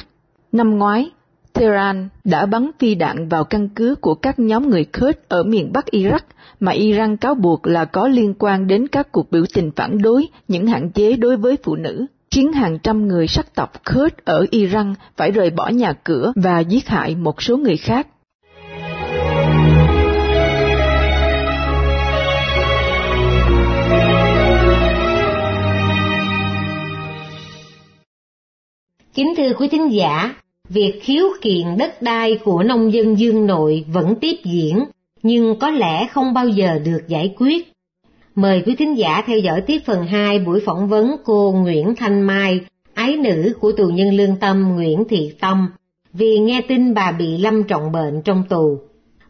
Năm 0.51 0.77
ngoái, 0.77 1.11
Tehran 1.53 2.09
đã 2.23 2.45
bắn 2.45 2.71
phi 2.79 2.95
đạn 2.95 3.29
vào 3.29 3.43
căn 3.43 3.69
cứ 3.69 3.95
của 4.01 4.15
các 4.15 4.39
nhóm 4.39 4.69
người 4.69 4.85
Kurd 4.85 5.17
ở 5.27 5.43
miền 5.43 5.71
Bắc 5.73 5.85
Iraq 5.85 6.19
mà 6.59 6.71
Iran 6.71 7.17
cáo 7.17 7.35
buộc 7.35 7.67
là 7.67 7.85
có 7.85 8.07
liên 8.07 8.33
quan 8.39 8.67
đến 8.67 8.87
các 8.87 9.11
cuộc 9.11 9.31
biểu 9.31 9.43
tình 9.53 9.71
phản 9.75 10.01
đối 10.01 10.27
những 10.47 10.67
hạn 10.67 10.91
chế 10.91 11.15
đối 11.15 11.37
với 11.37 11.57
phụ 11.63 11.75
nữ, 11.75 12.05
khiến 12.31 12.53
hàng 12.53 12.79
trăm 12.83 13.07
người 13.07 13.27
sắc 13.27 13.55
tộc 13.55 13.71
Kurd 13.93 14.15
ở 14.25 14.45
Iran 14.51 14.93
phải 15.17 15.31
rời 15.31 15.49
bỏ 15.49 15.69
nhà 15.69 15.93
cửa 16.03 16.33
và 16.35 16.59
giết 16.59 16.87
hại 16.87 17.15
một 17.15 17.41
số 17.41 17.57
người 17.57 17.77
khác. 17.77 18.07
Thưa 29.41 29.53
quý 29.53 29.67
thính 29.67 29.93
giả, 29.93 30.35
việc 30.69 30.99
khiếu 31.01 31.25
kiện 31.41 31.77
đất 31.77 32.01
đai 32.01 32.39
của 32.43 32.63
nông 32.63 32.93
dân 32.93 33.19
Dương 33.19 33.47
Nội 33.47 33.85
vẫn 33.93 34.15
tiếp 34.21 34.35
diễn, 34.43 34.83
nhưng 35.23 35.59
có 35.59 35.69
lẽ 35.69 36.07
không 36.07 36.33
bao 36.33 36.47
giờ 36.47 36.79
được 36.85 37.01
giải 37.07 37.33
quyết. 37.37 37.71
Mời 38.35 38.63
quý 38.65 38.75
thính 38.75 38.97
giả 38.97 39.23
theo 39.25 39.39
dõi 39.39 39.61
tiếp 39.61 39.81
phần 39.85 40.07
2 40.07 40.39
buổi 40.39 40.61
phỏng 40.65 40.87
vấn 40.87 41.15
cô 41.23 41.51
Nguyễn 41.51 41.95
Thanh 41.95 42.21
Mai, 42.21 42.59
ái 42.93 43.17
nữ 43.17 43.53
của 43.59 43.71
tù 43.71 43.87
nhân 43.87 44.13
lương 44.13 44.35
tâm 44.35 44.75
Nguyễn 44.75 45.03
Thị 45.09 45.33
Tâm, 45.39 45.69
vì 46.13 46.39
nghe 46.39 46.61
tin 46.67 46.93
bà 46.93 47.11
bị 47.11 47.37
lâm 47.37 47.63
trọng 47.63 47.91
bệnh 47.91 48.21
trong 48.21 48.43
tù. 48.49 48.79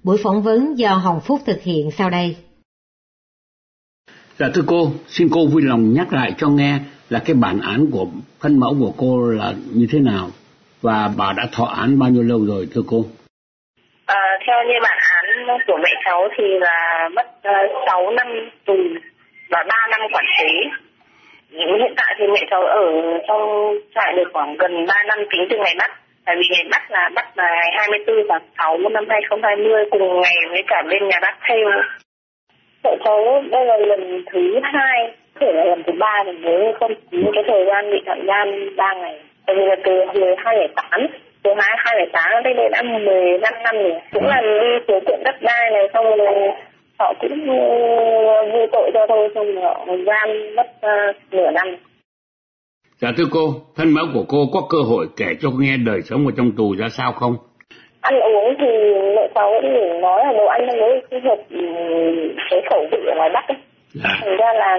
Buổi 0.03 0.17
phỏng 0.23 0.41
vấn 0.41 0.77
do 0.77 0.93
Hồng 0.93 1.19
Phúc 1.21 1.41
thực 1.45 1.61
hiện 1.61 1.91
sau 1.97 2.09
đây. 2.09 2.35
Dạ 4.39 4.47
thưa 4.53 4.63
cô, 4.67 4.91
xin 5.07 5.29
cô 5.31 5.47
vui 5.47 5.61
lòng 5.61 5.93
nhắc 5.93 6.13
lại 6.13 6.33
cho 6.37 6.49
nghe 6.49 6.79
là 7.11 7.19
cái 7.25 7.35
bản 7.43 7.57
án 7.73 7.79
của 7.93 8.05
thân 8.41 8.59
mẫu 8.59 8.73
của 8.79 8.93
cô 9.01 9.09
là 9.39 9.49
như 9.77 9.87
thế 9.91 9.99
nào 10.09 10.25
và 10.81 11.09
bà 11.19 11.33
đã 11.37 11.43
thọ 11.55 11.65
án 11.81 11.99
bao 11.99 12.09
nhiêu 12.09 12.23
lâu 12.31 12.39
rồi 12.51 12.67
thưa 12.71 12.81
cô? 12.91 12.99
À, 14.05 14.21
theo 14.45 14.57
như 14.67 14.77
bản 14.83 14.97
án 15.17 15.25
của 15.67 15.77
mẹ 15.83 15.93
cháu 16.05 16.27
thì 16.37 16.43
là 16.59 17.09
mất 17.15 17.27
ờ, 17.41 17.51
uh, 17.65 17.87
6 17.87 18.11
năm 18.11 18.27
tù 18.65 18.77
và 19.49 19.63
3 19.69 19.75
năm 19.91 20.01
quản 20.13 20.25
chế. 20.37 20.51
Hiện 21.51 21.93
tại 21.97 22.15
thì 22.17 22.25
mẹ 22.33 22.41
cháu 22.49 22.61
ở 22.61 22.85
trong 23.27 23.43
trại 23.95 24.13
được 24.17 24.29
khoảng 24.33 24.57
gần 24.57 24.85
3 24.87 24.93
năm 25.07 25.19
tính 25.31 25.47
từ 25.49 25.57
ngày 25.57 25.75
bắt. 25.79 25.91
Tại 26.25 26.35
vì 26.35 26.47
ngày 26.51 26.65
bắt 26.71 26.91
là 26.91 27.09
bắt 27.15 27.37
là 27.37 27.49
ngày 27.59 27.71
24 27.77 28.15
tháng 28.29 28.41
6 28.57 28.77
năm 28.77 29.05
2020 29.09 29.85
cùng 29.91 30.21
ngày 30.21 30.37
với 30.49 30.63
cả 30.67 30.83
bên 30.89 31.07
nhà 31.07 31.19
bác 31.21 31.35
theo. 31.49 31.67
Mẹ 32.83 32.91
cháu 33.05 33.43
đây 33.51 33.65
là 33.65 33.77
lần 33.77 34.23
thứ 34.31 34.59
hai 34.63 35.20
thể 35.41 35.53
là 35.53 35.65
lần 35.65 35.83
thứ 35.83 35.93
ba 35.99 36.23
rồi 36.25 36.35
nếu 36.41 36.73
không 36.79 36.91
những 37.11 37.31
cái 37.33 37.43
thời 37.47 37.65
gian 37.67 37.91
bị 37.91 37.97
tạm 38.05 38.19
giam 38.27 38.75
ba 38.77 38.93
ngày 38.93 39.19
tại 39.45 39.55
vì 39.55 39.65
là 39.65 39.75
từ 39.85 39.91
hồi 40.05 40.35
hai 40.37 40.55
lẻ 40.57 40.67
tám 40.75 41.07
từ 41.43 41.51
hai 41.57 41.75
hai 41.77 41.95
lẻ 41.99 42.05
tám 42.13 42.43
đến 42.43 42.55
đây 42.57 42.69
đã 42.69 42.81
mười 42.81 43.37
năm 43.41 43.53
năm 43.63 43.75
rồi 43.75 43.99
cũng 44.13 44.27
là 44.27 44.41
đi 44.41 44.85
thiếu 44.87 44.99
kiện 45.07 45.19
đất 45.23 45.35
đai 45.41 45.71
này 45.71 45.83
xong 45.93 46.05
rồi 46.17 46.51
họ 46.99 47.13
cũng 47.21 47.47
vô 48.53 48.65
tội 48.71 48.91
cho 48.93 49.05
thôi 49.09 49.29
xong 49.35 49.55
rồi 49.55 49.63
họ 49.63 49.85
giam 50.05 50.55
mất 50.55 50.67
uh, 50.85 51.15
nửa 51.31 51.51
năm 51.51 51.67
Dạ 53.01 53.09
thưa 53.17 53.23
cô, 53.31 53.41
thân 53.75 53.93
mẫu 53.93 54.05
của 54.13 54.25
cô 54.27 54.37
có 54.53 54.61
cơ 54.69 54.77
hội 54.89 55.05
kể 55.17 55.25
cho 55.41 55.49
nghe 55.59 55.77
đời 55.85 56.01
sống 56.01 56.25
ở 56.25 56.31
trong 56.37 56.51
tù 56.57 56.75
ra 56.79 56.87
sao 56.89 57.11
không? 57.11 57.35
Ăn 58.01 58.19
uống 58.19 58.55
thì 58.59 58.67
mẹ 59.15 59.27
cháu 59.35 59.51
vẫn 59.51 60.01
nói 60.01 60.23
là 60.25 60.33
đồ 60.33 60.45
ăn 60.45 60.67
đấy 60.67 61.01
không 61.09 61.21
hợp 61.21 61.37
cái 62.49 62.61
khẩu 62.69 62.85
vị 62.91 62.97
ở 63.07 63.15
ngoài 63.15 63.29
Bắc 63.33 63.47
ấy. 63.47 63.57
Dạ. 63.93 64.09
Thành 64.21 64.37
ra 64.37 64.53
là 64.53 64.77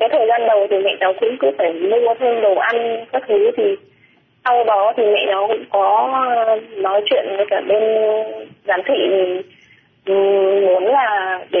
cái 0.00 0.08
thời 0.12 0.26
gian 0.28 0.46
đầu 0.46 0.66
thì 0.70 0.78
mẹ 0.78 0.90
cháu 1.00 1.12
cũng 1.20 1.36
cứ 1.40 1.50
phải 1.58 1.72
mua 1.72 2.14
thêm 2.20 2.40
đồ 2.40 2.54
ăn 2.54 3.04
các 3.12 3.22
thứ 3.28 3.50
thì 3.56 3.76
sau 4.44 4.64
đó 4.64 4.92
thì 4.96 5.02
mẹ 5.02 5.24
cháu 5.28 5.48
cũng 5.48 5.64
có 5.70 6.10
ờ, 6.46 6.60
nói 6.76 7.02
chuyện 7.10 7.24
với 7.36 7.46
cả 7.50 7.60
bên 7.68 7.82
giám 8.64 8.80
thị 8.86 8.94
thì 10.06 10.14
muốn 10.66 10.84
là 10.84 11.38
để 11.50 11.60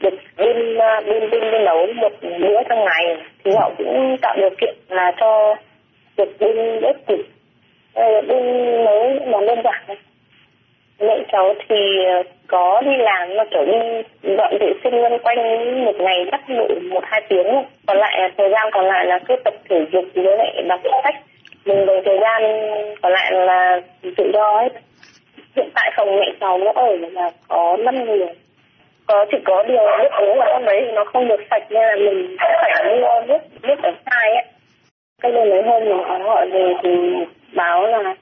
được 0.00 0.14
bên 0.36 0.78
ờ, 0.78 1.00
bên 1.06 1.30
bên 1.30 1.50
bên 1.50 1.64
nấu 1.64 1.86
một 1.94 2.12
bữa 2.22 2.62
trong 2.68 2.84
ngày. 2.84 3.16
Thì 3.44 3.50
họ 3.50 3.70
cũng 3.78 4.16
tạo 4.22 4.36
điều 4.36 4.50
kiện 4.60 4.74
là 4.88 5.12
cho 5.20 5.54
được 6.16 6.28
bên 6.40 6.80
bếp 6.82 7.06
thịt 7.06 7.20
ờ, 7.94 8.20
bên 8.28 8.44
nấu 8.84 9.10
món 9.26 9.46
đơn 9.46 9.58
giản 9.64 9.96
mẹ 11.00 11.18
cháu 11.32 11.54
thì 11.68 12.04
ờ, 12.04 12.22
có 12.46 12.82
đi 12.84 12.96
làm 12.96 13.36
mà 13.36 13.44
kiểu 13.50 13.64
đi 13.64 13.78
dọn 14.22 14.58
vệ 14.60 14.72
sinh 14.84 14.94
loanh 14.94 15.18
quanh 15.18 15.38
một 15.84 15.94
ngày 15.98 16.26
chắc 16.30 16.40
độ 16.48 16.68
một 16.90 17.04
hai 17.04 17.22
tiếng 17.28 17.46
còn 17.86 17.96
lại 17.96 18.30
thời 18.38 18.50
gian 18.50 18.70
còn 18.72 18.84
lại 18.84 19.06
là 19.06 19.18
cứ 19.28 19.36
tập 19.44 19.54
thể 19.68 19.76
dục 19.92 20.04
với 20.14 20.38
lại 20.38 20.62
đọc 20.68 20.80
sách. 21.04 21.14
Mình 21.64 21.86
đầu 21.86 22.00
thời 22.04 22.18
gian 22.20 22.42
còn 23.02 23.12
lại 23.12 23.32
là 23.32 23.80
tự 24.16 24.30
do 24.34 24.60
hết 24.60 24.72
hiện 25.56 25.68
tại 25.74 25.92
phòng 25.96 26.16
mẹ 26.16 26.26
cháu 26.40 26.58
nó 26.58 26.72
ở 26.74 26.96
là 26.96 27.30
có 27.48 27.76
năm 27.76 28.04
người. 28.04 28.26
Có, 29.06 29.26
chỉ 29.30 29.36
có 29.44 29.62
điều 29.62 29.98
nước 29.98 30.08
uống 30.18 30.40
ở 30.40 30.46
trong 30.52 30.64
đấy 30.64 30.82
thì 30.86 30.92
nó 30.92 31.04
không 31.04 31.28
được 31.28 31.40
sạch 31.50 31.62
nên 31.70 31.82
là 31.82 31.96
mình 31.96 32.36
phải 32.38 33.00
mua 33.00 33.26
nước 33.26 33.38
nước 33.62 33.82
ở 33.82 33.92
sai 34.06 34.30
ấy. 34.30 34.44
Cái 35.22 35.32
đây 35.32 35.44
mấy 35.44 35.62
hôm 35.62 35.82
mà 35.88 36.04
họ 36.08 36.18
gọi 36.18 36.50
về 36.50 36.72
thì 36.82 36.90
báo 37.54 37.86
là 37.86 38.14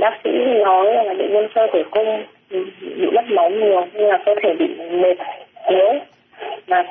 bác 0.00 0.20
sĩ 0.24 0.30
nói 0.64 0.86
là 0.94 1.14
bệnh 1.18 1.32
nhân 1.32 1.48
sơ 1.54 1.66
tử 1.72 1.82
cung 1.90 2.22
bị 2.80 3.06
mất 3.14 3.24
máu 3.30 3.50
nhiều 3.50 3.86
nên 3.94 4.08
là 4.08 4.18
cơ 4.26 4.34
thể 4.42 4.54
bị 4.58 4.66
mệt 4.90 5.16
yếu 5.68 5.92
mà 6.68 6.82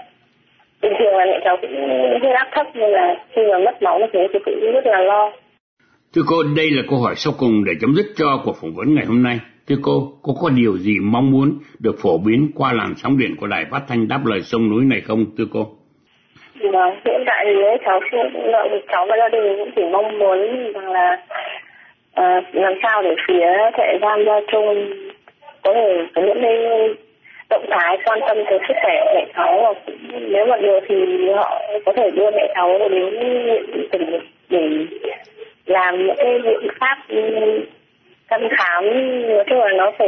bình 0.81 0.93
thường 1.00 1.17
là 1.17 1.25
mẹ 1.25 1.39
cháu 1.43 1.57
cũng 1.62 1.75
huyết 2.21 2.36
áp 2.36 2.48
thấp 2.51 2.67
nên 2.74 2.89
là 2.89 3.15
khi 3.36 3.41
mà 3.51 3.57
mất 3.57 3.81
máu 3.81 4.00
như 4.00 4.05
thế 4.13 4.27
thì 4.33 4.39
cũng 4.45 4.71
rất 4.74 4.86
là 4.86 5.00
lo 5.00 5.31
Thưa 6.15 6.21
cô, 6.27 6.36
đây 6.55 6.71
là 6.71 6.83
câu 6.89 7.00
hỏi 7.00 7.13
sau 7.15 7.33
cùng 7.39 7.63
để 7.65 7.74
chấm 7.81 7.93
dứt 7.95 8.05
cho 8.15 8.41
cuộc 8.45 8.55
phỏng 8.62 8.75
vấn 8.75 8.95
ngày 8.95 9.05
hôm 9.05 9.24
nay. 9.24 9.39
Thưa 9.67 9.75
cô, 9.81 9.93
cô 10.21 10.33
có 10.41 10.50
điều 10.50 10.77
gì 10.77 10.93
mong 11.01 11.31
muốn 11.31 11.60
được 11.79 11.95
phổ 12.03 12.17
biến 12.25 12.51
qua 12.55 12.74
làn 12.74 12.93
sóng 12.98 13.17
điện 13.17 13.36
của 13.39 13.48
đài 13.48 13.65
phát 13.71 13.81
thanh 13.88 14.07
đáp 14.07 14.21
lời 14.25 14.41
sông 14.41 14.69
núi 14.69 14.83
này 14.86 15.01
không, 15.01 15.25
thưa 15.38 15.45
cô? 15.53 15.67
Vâng, 16.60 16.91
hiện 17.05 17.24
tại 17.25 17.45
thì 17.45 17.53
cháu 17.86 18.00
lợi 18.33 18.69
cháu 18.88 19.05
và 19.10 19.15
gia 19.19 19.29
đình 19.29 19.57
cũng 19.57 19.71
chỉ 19.75 19.81
mong 19.91 20.19
muốn 20.19 20.71
rằng 20.74 20.91
là 20.91 21.17
Ờ, 22.21 22.41
làm 22.53 22.73
sao 22.83 23.03
để 23.03 23.15
phía 23.27 23.47
trại 23.77 23.99
giam 24.01 24.25
gia 24.25 24.39
trung 24.51 24.93
có 25.61 25.73
thể 25.73 26.05
có 26.15 26.21
những 26.21 26.41
cái 26.41 26.55
động 27.49 27.65
thái 27.69 27.97
quan 28.05 28.19
tâm 28.27 28.37
tới 28.49 28.59
sức 28.67 28.73
khỏe 28.83 29.01
của 29.03 29.11
mẹ 29.15 29.25
cháu 29.35 29.61
và 29.61 29.93
nếu 30.19 30.45
mà 30.45 30.57
được 30.57 30.79
thì 30.87 30.95
họ 31.35 31.61
có 31.85 31.93
thể 31.93 32.11
đưa 32.11 32.31
mẹ 32.31 32.47
cháu 32.55 32.79
đến 32.89 33.15
tỉnh 33.91 34.19
để 34.49 34.69
làm 35.65 36.07
những 36.07 36.15
cái 36.17 36.39
biện 36.39 36.67
pháp 36.79 36.97
thăm 38.29 38.41
khám. 38.57 38.83
Nói 39.27 39.43
chung 39.47 39.59
là 39.59 39.71
nó 39.77 39.91
phải 39.97 40.07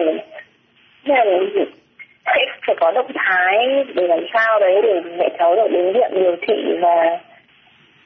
là 1.06 1.26
sẽ 2.26 2.46
phải 2.68 2.76
có 2.80 2.92
động 2.92 3.12
thái 3.16 3.86
để 3.96 4.08
làm 4.08 4.26
sao 4.34 4.60
đấy 4.60 4.82
để 4.84 5.02
mẹ 5.18 5.30
cháu 5.40 5.56
được 5.56 5.68
đến 5.72 5.94
viện 5.94 6.12
điều 6.14 6.36
trị 6.48 6.78
và 6.82 7.20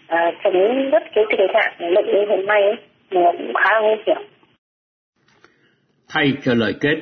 à, 0.07 0.31
chống 0.43 0.89
rất 0.89 1.03
cái 1.15 1.23
tình 1.29 1.47
trạng 1.53 1.93
bệnh 1.95 2.05
như 2.05 2.25
hôm 2.29 2.45
nay 2.45 2.61
ấy, 2.61 2.75
cũng 3.11 3.53
khá 3.63 3.69
là 3.73 3.79
nguy 3.81 4.03
hiểm. 4.07 4.17
Thay 6.09 6.33
cho 6.43 6.53
lời 6.53 6.75
kết, 6.81 6.95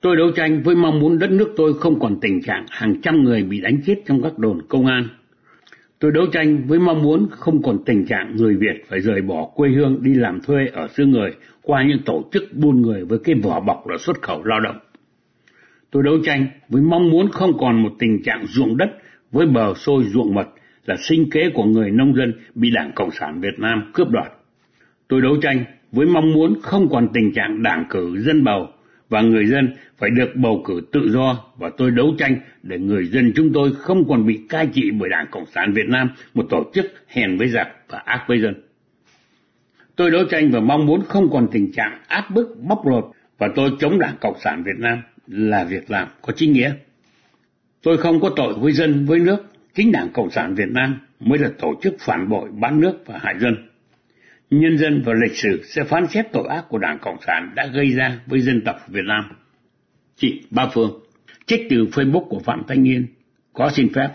tôi 0.00 0.16
đấu 0.16 0.30
tranh 0.36 0.62
với 0.62 0.74
mong 0.74 1.00
muốn 1.00 1.18
đất 1.18 1.30
nước 1.30 1.54
tôi 1.56 1.74
không 1.74 2.00
còn 2.00 2.20
tình 2.20 2.42
trạng 2.42 2.66
hàng 2.70 3.00
trăm 3.02 3.22
người 3.22 3.42
bị 3.42 3.60
đánh 3.60 3.80
chết 3.86 3.94
trong 4.06 4.22
các 4.22 4.38
đồn 4.38 4.62
công 4.68 4.86
an. 4.86 5.08
Tôi 5.98 6.12
đấu 6.12 6.26
tranh 6.32 6.62
với 6.66 6.78
mong 6.78 7.02
muốn 7.02 7.28
không 7.30 7.62
còn 7.62 7.84
tình 7.86 8.06
trạng 8.06 8.36
người 8.36 8.56
Việt 8.56 8.84
phải 8.88 9.00
rời 9.00 9.22
bỏ 9.22 9.50
quê 9.54 9.68
hương 9.68 10.02
đi 10.02 10.14
làm 10.14 10.40
thuê 10.40 10.66
ở 10.72 10.88
xứ 10.88 11.06
người 11.06 11.30
qua 11.62 11.84
những 11.88 11.98
tổ 12.04 12.24
chức 12.32 12.42
buôn 12.52 12.82
người 12.82 13.04
với 13.04 13.18
cái 13.24 13.34
vỏ 13.34 13.60
bọc 13.60 13.88
là 13.88 13.98
xuất 13.98 14.22
khẩu 14.22 14.44
lao 14.44 14.60
động. 14.60 14.78
Tôi 15.90 16.02
đấu 16.02 16.18
tranh 16.24 16.46
với 16.68 16.82
mong 16.82 17.10
muốn 17.10 17.28
không 17.32 17.58
còn 17.58 17.82
một 17.82 17.92
tình 17.98 18.22
trạng 18.22 18.46
ruộng 18.46 18.76
đất 18.76 18.90
với 19.32 19.46
bờ 19.46 19.74
sôi 19.74 20.04
ruộng 20.04 20.34
mật 20.34 20.48
là 20.86 20.96
sinh 21.08 21.30
kế 21.30 21.50
của 21.54 21.64
người 21.64 21.90
nông 21.90 22.14
dân 22.14 22.32
bị 22.54 22.70
Đảng 22.70 22.92
Cộng 22.94 23.10
sản 23.10 23.40
Việt 23.40 23.58
Nam 23.58 23.90
cướp 23.94 24.08
đoạt. 24.08 24.32
Tôi 25.12 25.22
đấu 25.22 25.36
tranh 25.42 25.64
với 25.92 26.06
mong 26.06 26.32
muốn 26.32 26.60
không 26.62 26.88
còn 26.90 27.08
tình 27.14 27.32
trạng 27.34 27.62
đảng 27.62 27.84
cử 27.90 28.18
dân 28.18 28.44
bầu 28.44 28.68
và 29.08 29.20
người 29.20 29.46
dân 29.46 29.76
phải 29.98 30.10
được 30.10 30.36
bầu 30.36 30.62
cử 30.66 30.80
tự 30.92 31.10
do 31.10 31.44
và 31.56 31.70
tôi 31.76 31.90
đấu 31.90 32.14
tranh 32.18 32.36
để 32.62 32.78
người 32.78 33.06
dân 33.06 33.32
chúng 33.36 33.52
tôi 33.52 33.72
không 33.74 34.08
còn 34.08 34.26
bị 34.26 34.40
cai 34.48 34.66
trị 34.66 34.90
bởi 34.90 35.08
Đảng 35.08 35.26
Cộng 35.30 35.46
sản 35.54 35.72
Việt 35.72 35.88
Nam, 35.88 36.10
một 36.34 36.46
tổ 36.50 36.64
chức 36.74 36.86
hèn 37.08 37.36
với 37.38 37.48
giặc 37.48 37.68
và 37.88 37.98
ác 37.98 38.24
với 38.28 38.40
dân. 38.40 38.54
Tôi 39.96 40.10
đấu 40.10 40.24
tranh 40.30 40.50
và 40.50 40.60
mong 40.60 40.86
muốn 40.86 41.02
không 41.08 41.30
còn 41.32 41.48
tình 41.52 41.72
trạng 41.72 41.98
áp 42.08 42.30
bức 42.30 42.56
bóc 42.68 42.86
lột 42.86 43.04
và 43.38 43.48
tôi 43.54 43.70
chống 43.80 43.98
Đảng 43.98 44.16
Cộng 44.20 44.40
sản 44.40 44.62
Việt 44.62 44.78
Nam 44.78 45.02
là 45.26 45.64
việc 45.64 45.90
làm 45.90 46.08
có 46.22 46.32
chính 46.36 46.52
nghĩa. 46.52 46.72
Tôi 47.82 47.98
không 47.98 48.20
có 48.20 48.30
tội 48.36 48.54
với 48.54 48.72
dân, 48.72 49.06
với 49.06 49.18
nước, 49.18 49.44
chính 49.74 49.92
Đảng 49.92 50.08
Cộng 50.12 50.30
sản 50.30 50.54
Việt 50.54 50.68
Nam 50.68 50.98
mới 51.20 51.38
là 51.38 51.50
tổ 51.58 51.74
chức 51.82 51.94
phản 52.00 52.28
bội 52.28 52.48
bán 52.60 52.80
nước 52.80 53.02
và 53.06 53.18
hại 53.22 53.34
dân. 53.38 53.71
Nhân 54.52 54.78
dân 54.78 55.02
và 55.06 55.12
lịch 55.22 55.36
sử 55.36 55.62
sẽ 55.64 55.84
phán 55.84 56.06
xét 56.06 56.26
tội 56.32 56.46
ác 56.48 56.64
của 56.68 56.78
Đảng 56.78 56.98
Cộng 57.02 57.16
sản 57.26 57.52
đã 57.54 57.66
gây 57.66 57.90
ra 57.90 58.20
với 58.26 58.40
dân 58.40 58.62
tộc 58.64 58.76
Việt 58.88 59.04
Nam. 59.04 59.24
Chị 60.16 60.40
Ba 60.50 60.68
Phương, 60.74 60.90
trích 61.46 61.66
từ 61.70 61.76
Facebook 61.76 62.24
của 62.28 62.38
Phạm 62.38 62.62
Thanh 62.68 62.88
Yên, 62.88 63.06
Có 63.52 63.70
xin 63.70 63.88
phép. 63.94 64.08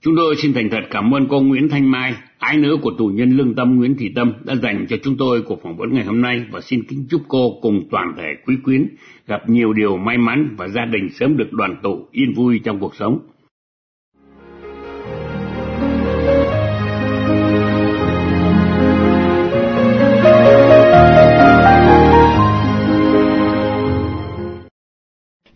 Chúng 0.00 0.14
tôi 0.16 0.36
xin 0.36 0.52
thành 0.52 0.68
thật 0.70 0.80
cảm 0.90 1.14
ơn 1.14 1.26
cô 1.28 1.40
Nguyễn 1.40 1.68
Thanh 1.68 1.90
Mai, 1.90 2.14
ái 2.38 2.56
nữ 2.56 2.76
của 2.82 2.90
tù 2.98 3.06
nhân 3.06 3.30
lương 3.30 3.54
tâm 3.54 3.76
Nguyễn 3.76 3.96
Thị 3.96 4.12
Tâm 4.14 4.32
đã 4.44 4.54
dành 4.54 4.86
cho 4.88 4.96
chúng 5.02 5.16
tôi 5.16 5.42
cuộc 5.42 5.62
phỏng 5.62 5.76
vấn 5.76 5.94
ngày 5.94 6.04
hôm 6.04 6.20
nay 6.20 6.44
và 6.50 6.60
xin 6.60 6.82
kính 6.88 7.06
chúc 7.10 7.22
cô 7.28 7.58
cùng 7.62 7.88
toàn 7.90 8.14
thể 8.16 8.28
quý 8.46 8.54
quyến 8.64 8.86
gặp 9.26 9.48
nhiều 9.48 9.72
điều 9.72 9.96
may 9.96 10.18
mắn 10.18 10.54
và 10.58 10.68
gia 10.68 10.84
đình 10.84 11.08
sớm 11.10 11.36
được 11.36 11.52
đoàn 11.52 11.76
tụ 11.82 12.08
yên 12.12 12.32
vui 12.32 12.60
trong 12.64 12.80
cuộc 12.80 12.94
sống. 12.94 13.18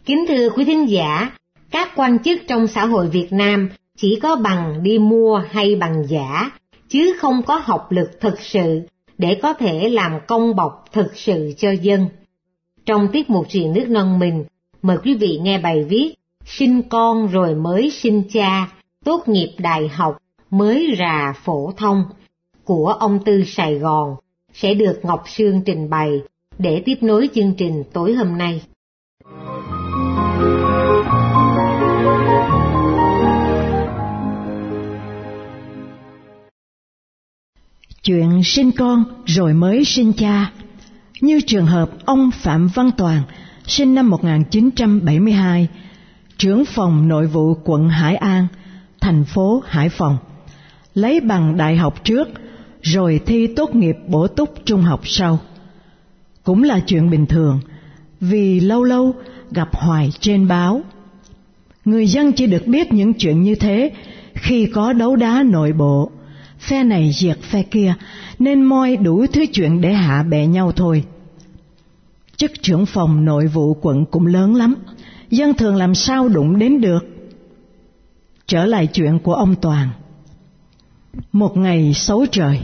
Kính 0.06 0.24
thưa 0.28 0.48
quý 0.50 0.64
thính 0.64 0.88
giả, 0.88 1.36
các 1.70 1.92
quan 1.96 2.18
chức 2.18 2.38
trong 2.48 2.66
xã 2.66 2.86
hội 2.86 3.08
Việt 3.08 3.32
Nam 3.32 3.68
chỉ 3.96 4.18
có 4.22 4.36
bằng 4.36 4.82
đi 4.82 4.98
mua 4.98 5.42
hay 5.50 5.76
bằng 5.76 6.04
giả, 6.08 6.50
chứ 6.88 7.16
không 7.18 7.42
có 7.42 7.60
học 7.64 7.92
lực 7.92 8.20
thực 8.20 8.40
sự 8.40 8.80
để 9.18 9.38
có 9.42 9.52
thể 9.52 9.88
làm 9.88 10.12
công 10.26 10.56
bọc 10.56 10.84
thực 10.92 11.16
sự 11.16 11.52
cho 11.58 11.70
dân. 11.70 12.06
Trong 12.86 13.08
tiết 13.12 13.30
mục 13.30 13.46
truyền 13.48 13.72
nước 13.72 13.88
non 13.88 14.18
mình, 14.18 14.44
mời 14.82 14.98
quý 15.04 15.14
vị 15.14 15.38
nghe 15.42 15.58
bài 15.58 15.84
viết 15.88 16.14
Sinh 16.44 16.82
con 16.88 17.26
rồi 17.26 17.54
mới 17.54 17.90
sinh 17.90 18.22
cha, 18.32 18.72
tốt 19.04 19.28
nghiệp 19.28 19.54
đại 19.58 19.88
học 19.88 20.16
mới 20.50 20.94
rà 20.98 21.32
phổ 21.44 21.72
thông 21.76 22.04
của 22.64 22.96
ông 23.00 23.18
Tư 23.24 23.44
Sài 23.46 23.74
Gòn 23.74 24.16
sẽ 24.54 24.74
được 24.74 25.00
Ngọc 25.02 25.24
Sương 25.26 25.60
trình 25.66 25.90
bày 25.90 26.10
để 26.58 26.82
tiếp 26.84 26.96
nối 27.00 27.28
chương 27.34 27.54
trình 27.58 27.84
tối 27.92 28.14
hôm 28.14 28.38
nay. 28.38 28.60
Chuyện 38.04 38.44
sinh 38.44 38.72
con 38.72 39.04
rồi 39.26 39.54
mới 39.54 39.84
sinh 39.84 40.12
cha, 40.12 40.50
như 41.20 41.40
trường 41.46 41.66
hợp 41.66 41.90
ông 42.04 42.30
Phạm 42.30 42.68
Văn 42.74 42.90
Toàn, 42.96 43.22
sinh 43.66 43.94
năm 43.94 44.10
1972, 44.10 45.68
trưởng 46.38 46.64
phòng 46.64 47.08
nội 47.08 47.26
vụ 47.26 47.54
quận 47.64 47.88
Hải 47.88 48.16
An, 48.16 48.46
thành 49.00 49.24
phố 49.24 49.62
Hải 49.66 49.88
Phòng, 49.88 50.16
lấy 50.94 51.20
bằng 51.20 51.56
đại 51.56 51.76
học 51.76 52.04
trước 52.04 52.28
rồi 52.82 53.20
thi 53.26 53.46
tốt 53.46 53.74
nghiệp 53.74 53.96
bổ 54.08 54.26
túc 54.26 54.54
trung 54.64 54.82
học 54.82 55.00
sau. 55.04 55.38
Cũng 56.42 56.62
là 56.62 56.80
chuyện 56.86 57.10
bình 57.10 57.26
thường, 57.26 57.60
vì 58.20 58.60
lâu 58.60 58.84
lâu 58.84 59.14
gặp 59.50 59.76
hoài 59.76 60.12
trên 60.20 60.48
báo. 60.48 60.82
Người 61.84 62.06
dân 62.06 62.32
chỉ 62.32 62.46
được 62.46 62.66
biết 62.66 62.92
những 62.92 63.14
chuyện 63.14 63.42
như 63.42 63.54
thế 63.54 63.90
khi 64.34 64.66
có 64.66 64.92
đấu 64.92 65.16
đá 65.16 65.42
nội 65.42 65.72
bộ, 65.72 66.10
phe 66.68 66.84
này 66.84 67.10
diệt 67.14 67.38
phe 67.42 67.62
kia, 67.62 67.94
nên 68.38 68.62
moi 68.62 68.96
đủ 68.96 69.26
thứ 69.32 69.44
chuyện 69.52 69.80
để 69.80 69.92
hạ 69.92 70.22
bệ 70.22 70.46
nhau 70.46 70.72
thôi. 70.72 71.04
Chức 72.36 72.52
trưởng 72.62 72.86
phòng 72.86 73.24
nội 73.24 73.46
vụ 73.46 73.74
quận 73.74 74.04
cũng 74.06 74.26
lớn 74.26 74.54
lắm, 74.54 74.74
dân 75.30 75.54
thường 75.54 75.76
làm 75.76 75.94
sao 75.94 76.28
đụng 76.28 76.58
đến 76.58 76.80
được. 76.80 77.04
Trở 78.46 78.64
lại 78.64 78.86
chuyện 78.86 79.18
của 79.18 79.34
ông 79.34 79.54
Toàn. 79.54 79.88
Một 81.32 81.56
ngày 81.56 81.94
xấu 81.94 82.26
trời, 82.26 82.60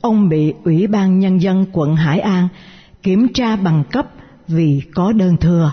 ông 0.00 0.28
bị 0.28 0.52
Ủy 0.64 0.86
ban 0.86 1.18
Nhân 1.18 1.38
dân 1.38 1.66
quận 1.72 1.96
Hải 1.96 2.20
An 2.20 2.48
kiểm 3.02 3.32
tra 3.34 3.56
bằng 3.56 3.84
cấp 3.90 4.06
vì 4.48 4.82
có 4.94 5.12
đơn 5.12 5.36
thừa. 5.36 5.72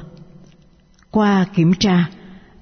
Qua 1.12 1.46
kiểm 1.56 1.74
tra, 1.80 2.10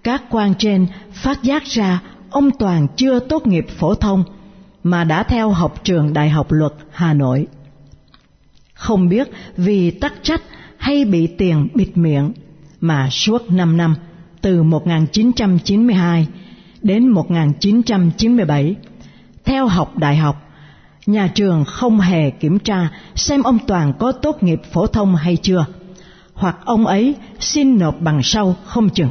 các 0.04 0.24
quan 0.30 0.54
trên 0.58 0.88
phát 1.14 1.44
giác 1.44 1.64
ra 1.66 2.02
ông 2.30 2.52
Toàn 2.60 2.88
chưa 2.96 3.20
tốt 3.20 3.48
nghiệp 3.48 3.66
phổ 3.70 3.96
thông 3.96 4.24
mà 4.90 5.04
đã 5.04 5.24
theo 5.24 5.50
học 5.50 5.84
trường 5.84 6.14
Đại 6.14 6.30
học 6.30 6.52
Luật 6.52 6.74
Hà 6.92 7.14
Nội. 7.14 7.48
Không 8.74 9.10
biết 9.10 9.28
vì 9.58 9.92
tắc 9.92 10.14
trách 10.24 10.42
hay 10.78 11.06
bị 11.06 11.28
tiền 11.28 11.68
bịt 11.74 11.98
miệng 11.98 12.34
mà 12.82 13.10
suốt 13.10 13.52
5 13.52 13.78
năm 13.78 13.96
từ 14.42 14.64
1992 14.64 16.28
đến 16.82 17.08
1997 17.08 18.76
theo 19.46 19.68
học 19.68 19.98
đại 19.98 20.18
học 20.18 20.50
nhà 21.06 21.28
trường 21.28 21.66
không 21.66 22.00
hề 22.00 22.30
kiểm 22.30 22.60
tra 22.60 22.90
xem 23.16 23.44
ông 23.44 23.60
Toàn 23.68 23.94
có 24.00 24.12
tốt 24.12 24.44
nghiệp 24.44 24.62
phổ 24.72 24.88
thông 24.88 25.16
hay 25.16 25.38
chưa 25.38 25.66
hoặc 26.34 26.58
ông 26.66 26.86
ấy 26.86 27.16
xin 27.40 27.80
nộp 27.80 28.02
bằng 28.02 28.24
sau 28.24 28.56
không 28.66 28.90
chừng. 28.90 29.10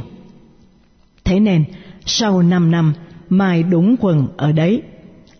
Thế 1.25 1.39
nên 1.39 1.63
sau 2.05 2.41
5 2.41 2.71
năm 2.71 2.93
mai 3.29 3.63
đúng 3.63 3.95
quần 3.99 4.27
ở 4.37 4.51
đấy, 4.51 4.81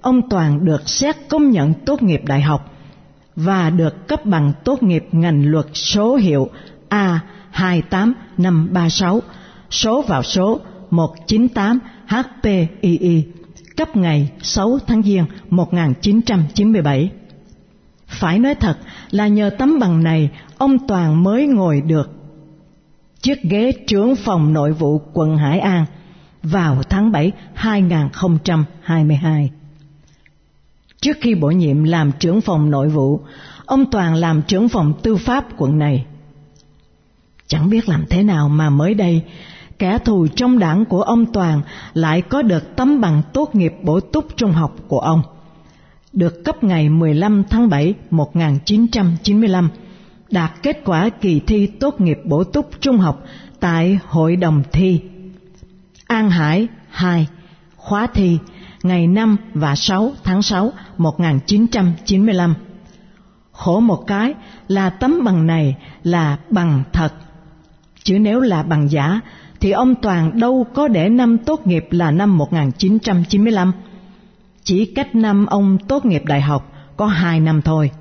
ông 0.01 0.29
Toàn 0.29 0.65
được 0.65 0.89
xét 0.89 1.15
công 1.29 1.51
nhận 1.51 1.73
tốt 1.85 2.03
nghiệp 2.03 2.21
đại 2.25 2.41
học 2.41 2.73
và 3.35 3.69
được 3.69 4.07
cấp 4.07 4.25
bằng 4.25 4.51
tốt 4.63 4.83
nghiệp 4.83 5.05
ngành 5.11 5.51
luật 5.51 5.65
số 5.73 6.15
hiệu 6.15 6.49
A28536, 6.89 9.19
số 9.69 10.01
vào 10.01 10.23
số 10.23 10.59
198 10.89 11.79
HPII, 12.07 13.23
cấp 13.77 13.95
ngày 13.95 14.31
6 14.41 14.79
tháng 14.87 15.03
Giêng 15.03 15.25
1997. 15.49 17.11
Phải 18.07 18.39
nói 18.39 18.55
thật 18.55 18.77
là 19.11 19.27
nhờ 19.27 19.49
tấm 19.57 19.79
bằng 19.79 20.03
này 20.03 20.29
ông 20.57 20.87
Toàn 20.87 21.23
mới 21.23 21.47
ngồi 21.47 21.81
được 21.81 22.11
chiếc 23.21 23.43
ghế 23.43 23.71
trưởng 23.87 24.15
phòng 24.15 24.53
nội 24.53 24.71
vụ 24.71 25.01
quận 25.13 25.37
Hải 25.37 25.59
An 25.59 25.85
vào 26.43 26.83
tháng 26.89 27.11
7 27.11 27.31
2022. 27.53 29.49
Trước 31.01 31.17
khi 31.21 31.35
bổ 31.35 31.47
nhiệm 31.47 31.83
làm 31.83 32.11
trưởng 32.19 32.41
phòng 32.41 32.71
nội 32.71 32.89
vụ, 32.89 33.19
ông 33.65 33.91
Toàn 33.91 34.15
làm 34.15 34.41
trưởng 34.41 34.69
phòng 34.69 34.93
tư 35.03 35.15
pháp 35.15 35.45
quận 35.57 35.79
này. 35.79 36.05
Chẳng 37.47 37.69
biết 37.69 37.89
làm 37.89 38.05
thế 38.09 38.23
nào 38.23 38.49
mà 38.49 38.69
mới 38.69 38.93
đây, 38.93 39.21
kẻ 39.79 39.97
thù 40.05 40.27
trong 40.35 40.59
đảng 40.59 40.85
của 40.85 41.01
ông 41.01 41.25
Toàn 41.25 41.61
lại 41.93 42.21
có 42.21 42.41
được 42.41 42.75
tấm 42.75 43.01
bằng 43.01 43.21
tốt 43.33 43.55
nghiệp 43.55 43.73
bổ 43.83 43.99
túc 43.99 44.37
trung 44.37 44.51
học 44.51 44.75
của 44.87 44.99
ông, 44.99 45.21
được 46.13 46.43
cấp 46.45 46.63
ngày 46.63 46.89
15 46.89 47.43
tháng 47.49 47.69
7 47.69 47.93
1995, 48.09 49.69
đạt 50.31 50.51
kết 50.63 50.81
quả 50.85 51.09
kỳ 51.09 51.39
thi 51.39 51.67
tốt 51.79 52.01
nghiệp 52.01 52.19
bổ 52.25 52.43
túc 52.43 52.69
trung 52.81 52.97
học 52.97 53.23
tại 53.59 53.99
Hội 54.05 54.35
đồng 54.35 54.63
thi. 54.71 55.01
An 56.07 56.29
Hải 56.29 56.67
2, 56.89 57.27
khóa 57.75 58.07
thi 58.07 58.37
ngày 58.83 59.07
5 59.07 59.37
và 59.53 59.75
6 59.75 60.11
tháng 60.23 60.41
6 60.41 60.71
1995. 60.97 62.55
Khổ 63.51 63.79
một 63.79 64.03
cái 64.07 64.33
là 64.67 64.89
tấm 64.89 65.23
bằng 65.23 65.47
này 65.47 65.77
là 66.03 66.37
bằng 66.49 66.83
thật. 66.93 67.13
Chứ 68.03 68.19
nếu 68.19 68.39
là 68.39 68.63
bằng 68.63 68.91
giả 68.91 69.19
thì 69.59 69.71
ông 69.71 69.95
Toàn 69.95 70.39
đâu 70.39 70.65
có 70.73 70.87
để 70.87 71.09
năm 71.09 71.37
tốt 71.37 71.67
nghiệp 71.67 71.87
là 71.91 72.11
năm 72.11 72.37
1995. 72.37 73.71
Chỉ 74.63 74.85
cách 74.85 75.15
năm 75.15 75.45
ông 75.45 75.77
tốt 75.87 76.05
nghiệp 76.05 76.25
đại 76.25 76.41
học 76.41 76.71
có 76.97 77.05
hai 77.05 77.39
năm 77.39 77.61
thôi. 77.61 77.91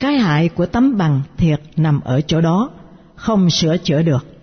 Cái 0.00 0.14
hại 0.14 0.48
của 0.48 0.66
tấm 0.66 0.96
bằng 0.98 1.20
thiệt 1.36 1.60
nằm 1.76 2.00
ở 2.00 2.20
chỗ 2.20 2.40
đó, 2.40 2.70
không 3.14 3.50
sửa 3.50 3.76
chữa 3.76 4.02
được. 4.02 4.37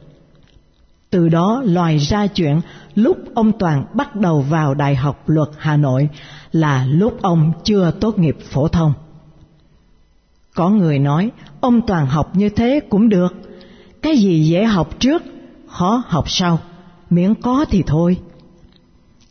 Từ 1.09 1.29
đó 1.29 1.61
loài 1.65 1.97
ra 1.97 2.27
chuyện 2.27 2.61
lúc 2.95 3.17
ông 3.35 3.51
Toàn 3.59 3.85
bắt 3.93 4.15
đầu 4.15 4.41
vào 4.41 4.73
Đại 4.73 4.95
học 4.95 5.29
Luật 5.29 5.49
Hà 5.57 5.77
Nội 5.77 6.09
là 6.51 6.85
lúc 6.85 7.21
ông 7.21 7.51
chưa 7.63 7.91
tốt 7.91 8.19
nghiệp 8.19 8.37
phổ 8.51 8.67
thông. 8.67 8.93
Có 10.55 10.69
người 10.69 10.99
nói 10.99 11.31
ông 11.61 11.81
Toàn 11.87 12.07
học 12.07 12.35
như 12.35 12.49
thế 12.49 12.79
cũng 12.89 13.09
được, 13.09 13.35
cái 14.01 14.17
gì 14.17 14.45
dễ 14.45 14.63
học 14.63 14.99
trước, 14.99 15.23
khó 15.67 16.03
học 16.07 16.29
sau, 16.29 16.59
miễn 17.09 17.35
có 17.35 17.65
thì 17.69 17.83
thôi. 17.87 18.17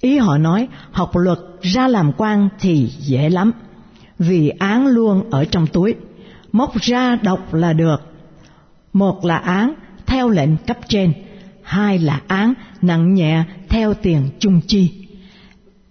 Ý 0.01 0.19
họ 0.19 0.39
nói 0.39 0.69
học 0.93 1.11
luật 1.17 1.39
ra 1.61 1.89
làm 1.89 2.13
quan 2.13 2.49
thì 2.61 2.87
dễ 2.99 3.31
lắm, 3.31 3.53
vì 4.19 4.49
án 4.49 4.87
luôn 4.87 5.31
ở 5.31 5.45
trong 5.45 5.67
túi, 5.67 5.95
móc 6.53 6.75
ra 6.75 7.19
đọc 7.23 7.55
là 7.55 7.73
được. 7.73 7.97
Một 8.93 9.25
là 9.25 9.37
án 9.37 9.75
theo 10.07 10.29
lệnh 10.29 10.57
cấp 10.57 10.79
trên, 10.89 11.13
hai 11.65 11.99
là 11.99 12.21
án 12.27 12.55
nặng 12.83 13.15
nhẹ 13.15 13.45
theo 13.69 13.95
tiền 13.95 14.29
chung 14.39 14.61
chi. 14.67 14.91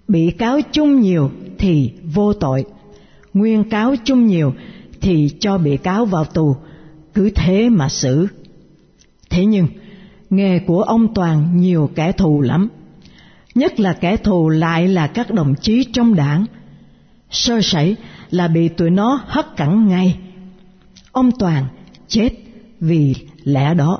Bị 0.08 0.32
cáo 0.32 0.60
chung 0.72 1.00
nhiều 1.02 1.32
thì 1.58 1.92
vô 2.04 2.34
tội, 2.34 2.66
nguyên 3.34 3.70
cáo 3.70 3.96
chung 4.06 4.28
nhiều 4.28 4.54
thì 5.02 5.30
cho 5.40 5.58
bị 5.58 5.78
cáo 5.78 6.06
vào 6.06 6.26
tù, 6.26 6.56
cứ 7.14 7.30
thế 7.36 7.70
mà 7.70 7.90
xử. 7.90 8.28
Thế 9.30 9.46
nhưng, 9.46 9.68
nghề 10.30 10.60
của 10.60 10.82
ông 10.82 11.14
Toàn 11.14 11.58
nhiều 11.58 11.90
kẻ 11.96 12.12
thù 12.12 12.42
lắm, 12.42 12.70
nhất 13.56 13.80
là 13.80 13.94
kẻ 13.94 14.18
thù 14.18 14.50
lại 14.50 14.88
là 14.88 15.08
các 15.08 15.32
đồng 15.32 15.56
chí 15.62 15.84
trong 15.94 16.16
đảng. 16.16 16.46
Sơ 17.32 17.62
sẩy 17.62 17.96
là 18.30 18.48
bị 18.48 18.68
tụi 18.68 18.90
nó 18.90 19.22
hất 19.26 19.58
cẳng 19.58 19.88
ngay. 19.88 20.18
Ông 21.12 21.32
Toàn 21.40 21.66
chết 22.08 22.30
vì 22.80 23.16
lẽ 23.44 23.74
đó. 23.74 24.00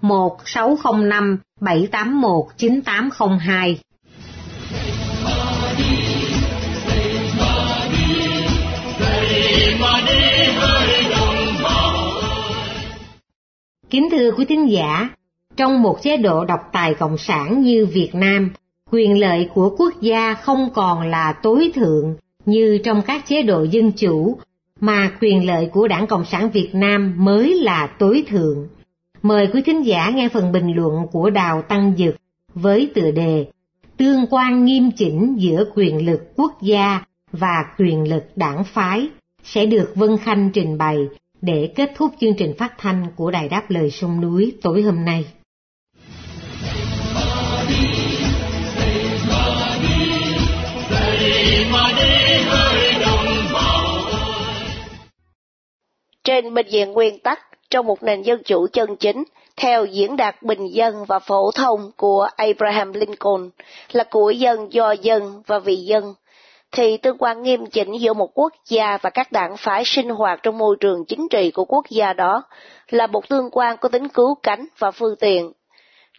1605 0.00 1.38
781 1.60 2.44
9802. 2.56 3.80
Kính 13.90 14.08
thưa 14.10 14.30
quý 14.36 14.44
thính 14.44 14.70
giả, 14.70 15.10
trong 15.56 15.82
một 15.82 16.02
chế 16.02 16.16
độ 16.16 16.44
độc 16.44 16.60
tài 16.72 16.94
cộng 16.94 17.18
sản 17.18 17.62
như 17.62 17.86
Việt 17.86 18.10
Nam, 18.14 18.50
quyền 18.90 19.18
lợi 19.18 19.48
của 19.54 19.74
quốc 19.78 19.94
gia 20.00 20.34
không 20.34 20.70
còn 20.74 21.10
là 21.10 21.34
tối 21.42 21.72
thượng 21.74 22.16
như 22.46 22.78
trong 22.84 23.02
các 23.06 23.28
chế 23.28 23.42
độ 23.42 23.62
dân 23.62 23.92
chủ, 23.92 24.38
mà 24.80 25.12
quyền 25.20 25.46
lợi 25.46 25.68
của 25.72 25.88
Đảng 25.88 26.06
Cộng 26.06 26.24
sản 26.24 26.50
Việt 26.50 26.70
Nam 26.72 27.14
mới 27.16 27.54
là 27.54 27.86
tối 27.98 28.24
thượng. 28.28 28.68
Mời 29.22 29.48
quý 29.52 29.62
thính 29.66 29.86
giả 29.86 30.10
nghe 30.10 30.28
phần 30.28 30.52
bình 30.52 30.76
luận 30.76 31.06
của 31.12 31.30
Đào 31.30 31.62
Tăng 31.62 31.92
Dực 31.98 32.16
với 32.54 32.90
tựa 32.94 33.10
đề 33.10 33.46
Tương 33.96 34.26
quan 34.30 34.64
nghiêm 34.64 34.90
chỉnh 34.96 35.36
giữa 35.38 35.64
quyền 35.74 36.06
lực 36.06 36.20
quốc 36.36 36.62
gia 36.62 37.04
và 37.32 37.64
quyền 37.78 38.08
lực 38.08 38.22
đảng 38.36 38.64
phái 38.64 39.08
sẽ 39.44 39.66
được 39.66 39.92
Vân 39.94 40.16
Khanh 40.18 40.50
trình 40.54 40.78
bày 40.78 40.96
để 41.40 41.72
kết 41.76 41.92
thúc 41.96 42.10
chương 42.20 42.34
trình 42.38 42.54
phát 42.58 42.74
thanh 42.78 43.06
của 43.16 43.30
Đài 43.30 43.48
Đáp 43.48 43.70
Lời 43.70 43.90
Sông 43.90 44.20
Núi 44.20 44.56
tối 44.62 44.82
hôm 44.82 45.04
nay. 45.04 45.24
Trên 56.24 56.54
bình 56.54 56.66
diện 56.70 56.92
nguyên 56.92 57.18
tắc, 57.18 57.38
trong 57.70 57.86
một 57.86 58.02
nền 58.02 58.22
dân 58.22 58.42
chủ 58.44 58.66
chân 58.72 58.96
chính, 58.96 59.24
theo 59.56 59.84
diễn 59.84 60.16
đạt 60.16 60.42
bình 60.42 60.66
dân 60.66 61.04
và 61.04 61.18
phổ 61.18 61.50
thông 61.50 61.90
của 61.96 62.28
Abraham 62.36 62.92
Lincoln, 62.92 63.50
là 63.92 64.04
của 64.04 64.30
dân 64.30 64.72
do 64.72 64.92
dân 64.92 65.42
và 65.46 65.58
vì 65.58 65.76
dân, 65.76 66.14
thì 66.72 66.96
tương 66.96 67.18
quan 67.18 67.42
nghiêm 67.42 67.66
chỉnh 67.66 67.92
giữa 68.00 68.12
một 68.12 68.30
quốc 68.34 68.52
gia 68.68 68.98
và 69.02 69.10
các 69.10 69.32
đảng 69.32 69.56
phái 69.56 69.82
sinh 69.84 70.08
hoạt 70.08 70.42
trong 70.42 70.58
môi 70.58 70.76
trường 70.80 71.04
chính 71.04 71.28
trị 71.28 71.50
của 71.50 71.64
quốc 71.64 71.84
gia 71.90 72.12
đó 72.12 72.42
là 72.88 73.06
một 73.06 73.28
tương 73.28 73.50
quan 73.52 73.76
có 73.76 73.88
tính 73.88 74.08
cứu 74.08 74.34
cánh 74.42 74.66
và 74.78 74.90
phương 74.90 75.16
tiện. 75.20 75.52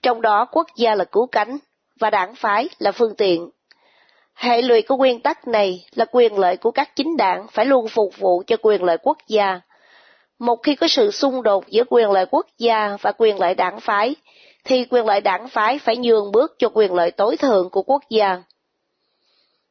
Trong 0.03 0.21
đó 0.21 0.45
quốc 0.51 0.67
gia 0.75 0.95
là 0.95 1.03
cứu 1.03 1.27
cánh 1.31 1.57
và 1.99 2.09
đảng 2.09 2.35
phái 2.35 2.69
là 2.79 2.91
phương 2.91 3.15
tiện. 3.15 3.49
Hệ 4.33 4.61
lụy 4.61 4.81
của 4.81 4.97
nguyên 4.97 5.19
tắc 5.19 5.47
này 5.47 5.85
là 5.95 6.05
quyền 6.11 6.39
lợi 6.39 6.57
của 6.57 6.71
các 6.71 6.95
chính 6.95 7.17
đảng 7.17 7.47
phải 7.51 7.65
luôn 7.65 7.87
phục 7.87 8.17
vụ 8.17 8.43
cho 8.47 8.55
quyền 8.61 8.83
lợi 8.83 8.97
quốc 9.03 9.17
gia. 9.27 9.61
Một 10.41 10.63
khi 10.63 10.75
có 10.75 10.87
sự 10.87 11.11
xung 11.11 11.43
đột 11.43 11.67
giữa 11.67 11.83
quyền 11.89 12.11
lợi 12.11 12.25
quốc 12.31 12.45
gia 12.57 12.97
và 13.01 13.11
quyền 13.17 13.39
lợi 13.39 13.55
đảng 13.55 13.79
phái, 13.79 14.15
thì 14.63 14.85
quyền 14.89 15.05
lợi 15.05 15.21
đảng 15.21 15.47
phái 15.47 15.79
phải 15.79 15.97
nhường 15.97 16.31
bước 16.31 16.55
cho 16.57 16.69
quyền 16.73 16.93
lợi 16.93 17.11
tối 17.11 17.37
thượng 17.37 17.69
của 17.69 17.81
quốc 17.81 18.03
gia. 18.09 18.41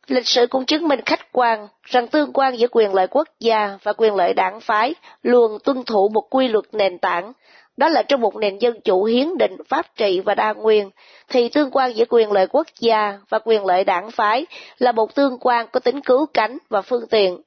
Lịch 0.07 0.27
sử 0.27 0.47
cũng 0.47 0.67
chứng 0.67 0.89
minh 0.89 1.01
khách 1.07 1.33
quan 1.33 1.69
rằng 1.83 2.09
tương 2.09 2.33
quan 2.33 2.59
giữa 2.59 2.67
quyền 2.71 2.95
lợi 2.95 3.07
quốc 3.07 3.29
gia 3.41 3.79
và 3.83 3.93
quyền 3.93 4.15
lợi 4.15 4.35
đảng 4.35 4.61
phái 4.61 4.95
luôn 5.23 5.59
tuân 5.65 5.85
thủ 5.85 6.09
một 6.09 6.27
quy 6.31 6.49
luật 6.49 6.65
nền 6.73 6.99
tảng, 6.99 7.33
đó 7.77 7.89
là 7.89 8.03
trong 8.03 8.21
một 8.21 8.37
nền 8.37 8.59
dân 8.59 8.81
chủ 8.81 9.05
hiến 9.05 9.39
định 9.39 9.57
pháp 9.69 9.87
trị 9.97 10.21
và 10.21 10.35
đa 10.35 10.53
nguyên, 10.53 10.91
thì 11.29 11.49
tương 11.49 11.71
quan 11.71 11.97
giữa 11.97 12.05
quyền 12.09 12.33
lợi 12.33 12.47
quốc 12.47 12.67
gia 12.81 13.19
và 13.29 13.39
quyền 13.45 13.65
lợi 13.65 13.85
đảng 13.85 14.11
phái 14.11 14.47
là 14.79 14.93
một 14.93 15.15
tương 15.15 15.39
quan 15.41 15.67
có 15.73 15.81
tính 15.81 16.01
cứu 16.01 16.27
cánh 16.35 16.59
và 16.69 16.83
phương 16.83 17.07
tiện. 17.11 17.41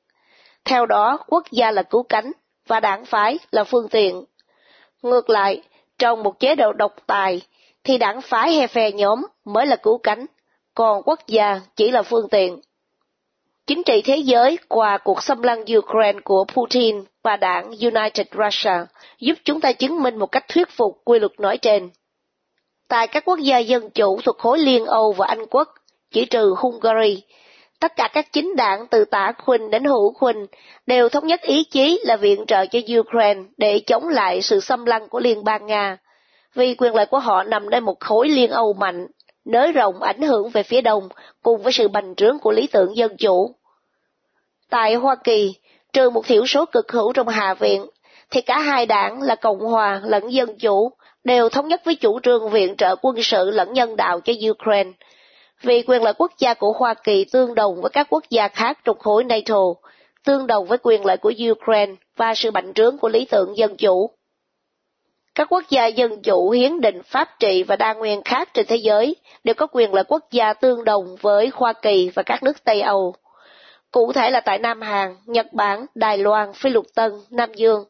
Theo 0.66 0.86
đó, 0.86 1.20
quốc 1.28 1.44
gia 1.52 1.72
là 1.72 1.84
cứu 1.84 2.04
cánh 2.04 2.32
và 2.68 2.80
đảng 2.80 3.06
phái 3.06 3.40
là 3.52 3.64
phương 3.64 3.90
tiện. 3.90 4.24
Ngược 5.02 5.30
lại, 5.30 5.62
trong 5.98 6.24
một 6.24 6.40
chế 6.40 6.56
độ 6.56 6.74
độc 6.74 6.96
tài, 7.08 7.42
thì 7.84 7.98
đảng 7.98 8.22
phái 8.22 8.54
hay 8.54 8.68
phe 8.68 8.92
nhóm 8.92 9.26
mới 9.46 9.66
là 9.66 9.76
cứu 9.76 9.98
cánh, 9.98 10.26
còn 10.76 11.02
quốc 11.06 11.20
gia 11.28 11.62
chỉ 11.76 11.92
là 11.92 12.04
phương 12.04 12.30
tiện. 12.30 12.60
Chính 13.68 13.84
trị 13.84 14.02
thế 14.06 14.18
giới 14.18 14.58
qua 14.68 14.98
cuộc 14.98 15.24
xâm 15.24 15.42
lăng 15.42 15.64
Ukraine 15.78 16.20
của 16.24 16.46
Putin 16.56 17.04
và 17.24 17.38
đảng 17.38 17.66
United 17.66 18.28
Russia 18.32 18.74
giúp 19.20 19.34
chúng 19.44 19.62
ta 19.62 19.72
chứng 19.72 20.04
minh 20.04 20.20
một 20.20 20.32
cách 20.32 20.46
thuyết 20.48 20.70
phục 20.70 21.02
quy 21.06 21.20
luật 21.20 21.40
nói 21.40 21.58
trên. 21.58 21.90
Tại 22.88 23.08
các 23.08 23.26
quốc 23.26 23.40
gia 23.40 23.58
dân 23.58 23.90
chủ 23.90 24.20
thuộc 24.24 24.38
khối 24.38 24.60
Liên 24.60 24.86
Âu 24.86 25.12
và 25.12 25.28
Anh 25.28 25.46
quốc, 25.46 25.70
chỉ 26.12 26.26
trừ 26.26 26.56
Hungary, 26.58 27.24
tất 27.84 27.96
cả 27.96 28.10
các 28.14 28.34
chính 28.34 28.56
đảng 28.56 28.88
từ 28.88 29.06
tả 29.06 29.34
khuynh 29.38 29.70
đến 29.70 29.84
hữu 29.84 30.14
khuynh 30.14 30.46
đều 30.88 31.10
thống 31.10 31.28
nhất 31.28 31.42
ý 31.42 31.64
chí 31.64 32.00
là 32.04 32.16
viện 32.16 32.46
trợ 32.48 32.66
cho 32.66 32.80
Ukraine 33.00 33.42
để 33.58 33.80
chống 33.80 34.08
lại 34.08 34.42
sự 34.42 34.60
xâm 34.60 34.86
lăng 34.86 35.10
của 35.10 35.20
Liên 35.20 35.44
bang 35.44 35.66
Nga, 35.66 35.98
vì 36.56 36.76
quyền 36.76 36.96
lợi 36.96 37.06
của 37.06 37.20
họ 37.20 37.44
nằm 37.44 37.70
nơi 37.70 37.82
một 37.82 38.00
khối 38.00 38.30
Liên 38.30 38.50
Âu 38.50 38.74
mạnh 38.74 39.08
nới 39.46 39.72
rộng 39.72 40.02
ảnh 40.02 40.22
hưởng 40.22 40.50
về 40.50 40.64
phía 40.64 40.82
đông 40.82 41.10
cùng 41.42 41.64
với 41.64 41.74
sự 41.74 41.88
bành 41.88 42.16
trướng 42.16 42.40
của 42.40 42.52
lý 42.52 42.68
tưởng 42.68 42.98
dân 42.98 43.18
chủ. 43.18 43.56
Tại 44.70 44.96
Hoa 44.96 45.16
Kỳ, 45.24 45.54
trừ 45.94 46.10
một 46.10 46.28
thiểu 46.28 46.46
số 46.46 46.66
cực 46.66 46.92
hữu 46.92 47.14
trong 47.14 47.28
Hạ 47.28 47.54
viện, 47.54 47.86
thì 48.32 48.42
cả 48.42 48.60
hai 48.60 48.86
đảng 48.86 49.22
là 49.22 49.36
Cộng 49.36 49.60
hòa 49.60 50.02
lẫn 50.04 50.34
Dân 50.34 50.58
chủ 50.60 50.92
đều 51.24 51.50
thống 51.50 51.68
nhất 51.68 51.82
với 51.86 51.96
chủ 51.96 52.20
trương 52.20 52.50
viện 52.50 52.76
trợ 52.76 52.96
quân 53.02 53.16
sự 53.24 53.52
lẫn 53.52 53.74
nhân 53.74 53.96
đạo 53.96 54.20
cho 54.20 54.34
Ukraine, 54.52 54.92
vì 55.64 55.84
quyền 55.88 56.04
lợi 56.04 56.14
quốc 56.18 56.32
gia 56.38 56.54
của 56.54 56.72
Hoa 56.72 56.94
Kỳ 56.94 57.26
tương 57.32 57.56
đồng 57.56 57.82
với 57.82 57.90
các 57.90 58.08
quốc 58.10 58.24
gia 58.30 58.48
khác 58.48 58.80
trong 58.84 59.00
khối 59.00 59.24
NATO, 59.24 59.60
tương 60.26 60.48
đồng 60.48 60.66
với 60.66 60.78
quyền 60.84 61.06
lợi 61.06 61.18
của 61.18 61.34
Ukraine 61.52 61.94
và 62.18 62.34
sự 62.36 62.52
bành 62.52 62.74
trướng 62.74 62.98
của 62.98 63.10
lý 63.10 63.26
tưởng 63.26 63.58
dân 63.58 63.78
chủ. 63.78 64.10
Các 65.36 65.54
quốc 65.54 65.64
gia 65.70 65.86
dân 65.88 66.22
chủ 66.22 66.50
hiến 66.50 66.82
định 66.82 67.02
pháp 67.04 67.30
trị 67.40 67.64
và 67.64 67.76
đa 67.76 67.94
nguyên 67.94 68.22
khác 68.24 68.50
trên 68.54 68.66
thế 68.66 68.76
giới 68.76 69.16
đều 69.44 69.54
có 69.54 69.68
quyền 69.68 69.94
lợi 69.94 70.04
quốc 70.08 70.32
gia 70.32 70.54
tương 70.54 70.84
đồng 70.84 71.16
với 71.22 71.52
Hoa 71.54 71.74
Kỳ 71.74 72.10
và 72.16 72.24
các 72.24 72.44
nước 72.44 72.64
Tây 72.64 72.82
Âu. 72.82 73.16
Cụ 73.92 74.14
thể 74.14 74.30
là 74.32 74.42
tại 74.42 74.60
Nam 74.60 74.82
Hàn, 74.82 75.16
Nhật 75.26 75.54
Bản, 75.54 75.86
Đài 75.96 76.18
Loan, 76.18 76.54
Phi 76.54 76.70
Lục 76.70 76.86
Tân, 76.96 77.12
Nam 77.30 77.54
Dương. 77.54 77.86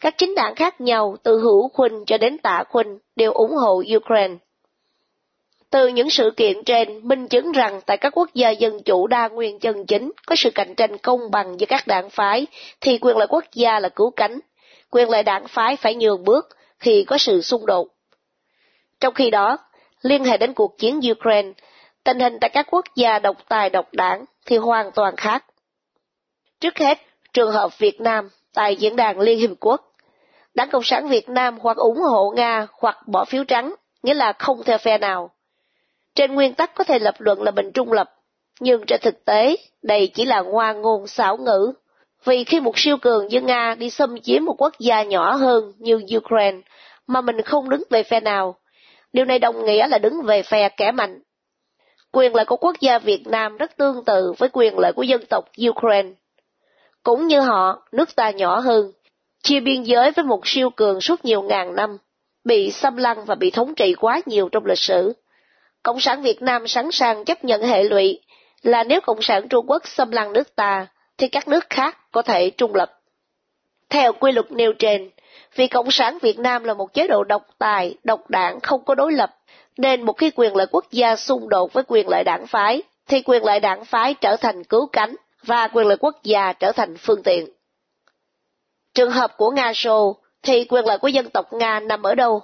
Các 0.00 0.14
chính 0.18 0.34
đảng 0.34 0.54
khác 0.54 0.80
nhau 0.80 1.16
từ 1.22 1.38
hữu 1.38 1.68
khuynh 1.68 2.04
cho 2.06 2.18
đến 2.18 2.38
tả 2.38 2.64
khuynh 2.68 2.98
đều 3.16 3.32
ủng 3.32 3.56
hộ 3.56 3.82
Ukraine. 3.96 4.34
Từ 5.70 5.88
những 5.88 6.10
sự 6.10 6.30
kiện 6.36 6.64
trên, 6.64 7.08
minh 7.08 7.28
chứng 7.28 7.52
rằng 7.52 7.80
tại 7.86 7.96
các 7.96 8.18
quốc 8.18 8.30
gia 8.34 8.50
dân 8.50 8.82
chủ 8.82 9.06
đa 9.06 9.28
nguyên 9.28 9.58
chân 9.58 9.86
chính 9.86 10.12
có 10.26 10.36
sự 10.36 10.50
cạnh 10.50 10.74
tranh 10.74 10.98
công 10.98 11.20
bằng 11.30 11.60
giữa 11.60 11.66
các 11.66 11.86
đảng 11.86 12.10
phái, 12.10 12.46
thì 12.80 12.98
quyền 12.98 13.16
lợi 13.16 13.26
quốc 13.30 13.44
gia 13.52 13.80
là 13.80 13.88
cứu 13.88 14.10
cánh, 14.10 14.38
quyền 14.90 15.10
lợi 15.10 15.22
đảng 15.22 15.48
phái 15.48 15.76
phải 15.76 15.94
nhường 15.94 16.24
bước 16.24 16.48
khi 16.78 17.04
có 17.04 17.18
sự 17.18 17.42
xung 17.42 17.66
đột. 17.66 17.88
Trong 19.00 19.14
khi 19.14 19.30
đó, 19.30 19.58
liên 20.02 20.24
hệ 20.24 20.36
đến 20.36 20.54
cuộc 20.54 20.78
chiến 20.78 21.00
Ukraine, 21.10 21.52
tình 22.04 22.20
hình 22.20 22.38
tại 22.40 22.50
các 22.50 22.66
quốc 22.70 22.84
gia 22.96 23.18
độc 23.18 23.36
tài 23.48 23.70
độc 23.70 23.88
đảng 23.92 24.24
thì 24.46 24.56
hoàn 24.56 24.90
toàn 24.94 25.16
khác. 25.16 25.44
Trước 26.60 26.78
hết, 26.78 26.98
trường 27.32 27.52
hợp 27.52 27.78
Việt 27.78 28.00
Nam 28.00 28.28
tại 28.54 28.76
Diễn 28.76 28.96
đàn 28.96 29.20
Liên 29.20 29.38
Hiệp 29.38 29.50
Quốc. 29.60 29.92
Đảng 30.54 30.70
Cộng 30.70 30.82
sản 30.84 31.08
Việt 31.08 31.28
Nam 31.28 31.58
hoặc 31.60 31.76
ủng 31.76 31.98
hộ 31.98 32.32
Nga 32.36 32.66
hoặc 32.72 32.96
bỏ 33.06 33.24
phiếu 33.24 33.44
trắng, 33.44 33.74
nghĩa 34.02 34.14
là 34.14 34.32
không 34.32 34.62
theo 34.64 34.78
phe 34.78 34.98
nào. 34.98 35.30
Trên 36.18 36.34
nguyên 36.34 36.54
tắc 36.54 36.74
có 36.74 36.84
thể 36.84 36.98
lập 36.98 37.14
luận 37.18 37.42
là 37.42 37.50
mình 37.50 37.72
trung 37.72 37.92
lập, 37.92 38.10
nhưng 38.60 38.86
trên 38.86 39.00
thực 39.02 39.24
tế, 39.24 39.56
đây 39.82 40.10
chỉ 40.14 40.24
là 40.24 40.40
ngoa 40.40 40.72
ngôn 40.72 41.06
xảo 41.06 41.36
ngữ. 41.36 41.72
Vì 42.24 42.44
khi 42.44 42.60
một 42.60 42.78
siêu 42.78 42.96
cường 42.96 43.26
như 43.26 43.40
Nga 43.40 43.74
đi 43.74 43.90
xâm 43.90 44.20
chiếm 44.20 44.44
một 44.44 44.54
quốc 44.58 44.78
gia 44.78 45.02
nhỏ 45.02 45.34
hơn 45.34 45.72
như 45.78 46.00
Ukraine, 46.16 46.58
mà 47.06 47.20
mình 47.20 47.42
không 47.42 47.70
đứng 47.70 47.82
về 47.90 48.02
phe 48.02 48.20
nào, 48.20 48.56
điều 49.12 49.24
này 49.24 49.38
đồng 49.38 49.64
nghĩa 49.64 49.88
là 49.88 49.98
đứng 49.98 50.22
về 50.22 50.42
phe 50.42 50.68
kẻ 50.68 50.92
mạnh. 50.92 51.22
Quyền 52.12 52.34
lợi 52.34 52.44
của 52.44 52.56
quốc 52.56 52.80
gia 52.80 52.98
Việt 52.98 53.26
Nam 53.26 53.56
rất 53.56 53.76
tương 53.76 54.04
tự 54.04 54.32
với 54.38 54.48
quyền 54.52 54.78
lợi 54.78 54.92
của 54.92 55.02
dân 55.02 55.20
tộc 55.30 55.44
Ukraine. 55.68 56.08
Cũng 57.02 57.26
như 57.26 57.40
họ, 57.40 57.82
nước 57.92 58.16
ta 58.16 58.30
nhỏ 58.30 58.58
hơn, 58.58 58.92
chia 59.42 59.60
biên 59.60 59.82
giới 59.82 60.10
với 60.10 60.24
một 60.24 60.40
siêu 60.44 60.70
cường 60.70 61.00
suốt 61.00 61.24
nhiều 61.24 61.42
ngàn 61.42 61.74
năm, 61.74 61.98
bị 62.44 62.70
xâm 62.70 62.96
lăng 62.96 63.24
và 63.24 63.34
bị 63.34 63.50
thống 63.50 63.74
trị 63.74 63.94
quá 63.94 64.20
nhiều 64.26 64.48
trong 64.48 64.66
lịch 64.66 64.78
sử. 64.78 65.14
Cộng 65.88 66.00
sản 66.00 66.22
Việt 66.22 66.42
Nam 66.42 66.66
sẵn 66.66 66.90
sàng 66.92 67.24
chấp 67.24 67.44
nhận 67.44 67.62
hệ 67.62 67.82
lụy 67.82 68.20
là 68.62 68.84
nếu 68.84 69.00
Cộng 69.00 69.22
sản 69.22 69.48
Trung 69.48 69.70
Quốc 69.70 69.82
xâm 69.86 70.10
lăng 70.10 70.32
nước 70.32 70.56
ta, 70.56 70.86
thì 71.18 71.28
các 71.28 71.48
nước 71.48 71.70
khác 71.70 71.98
có 72.12 72.22
thể 72.22 72.50
trung 72.50 72.74
lập. 72.74 73.00
Theo 73.88 74.12
quy 74.12 74.32
luật 74.32 74.52
nêu 74.52 74.72
trên, 74.78 75.10
vì 75.54 75.66
Cộng 75.66 75.90
sản 75.90 76.18
Việt 76.22 76.38
Nam 76.38 76.64
là 76.64 76.74
một 76.74 76.94
chế 76.94 77.08
độ 77.08 77.24
độc 77.24 77.46
tài, 77.58 77.94
độc 78.04 78.30
đảng 78.30 78.60
không 78.60 78.84
có 78.84 78.94
đối 78.94 79.12
lập, 79.12 79.36
nên 79.76 80.02
một 80.02 80.12
khi 80.12 80.30
quyền 80.30 80.56
lợi 80.56 80.66
quốc 80.70 80.84
gia 80.90 81.16
xung 81.16 81.48
đột 81.48 81.72
với 81.72 81.84
quyền 81.86 82.08
lợi 82.08 82.24
đảng 82.24 82.46
phái, 82.46 82.82
thì 83.06 83.22
quyền 83.22 83.44
lợi 83.44 83.60
đảng 83.60 83.84
phái 83.84 84.14
trở 84.14 84.36
thành 84.36 84.64
cứu 84.64 84.86
cánh 84.92 85.16
và 85.42 85.68
quyền 85.68 85.86
lợi 85.86 85.96
quốc 86.00 86.16
gia 86.22 86.52
trở 86.52 86.72
thành 86.72 86.96
phương 86.96 87.22
tiện. 87.22 87.48
Trường 88.94 89.10
hợp 89.10 89.36
của 89.36 89.50
Nga 89.50 89.72
Xô 89.74 90.16
thì 90.42 90.64
quyền 90.64 90.84
lợi 90.84 90.98
của 90.98 91.08
dân 91.08 91.30
tộc 91.30 91.52
Nga 91.52 91.80
nằm 91.80 92.02
ở 92.02 92.14
đâu? 92.14 92.42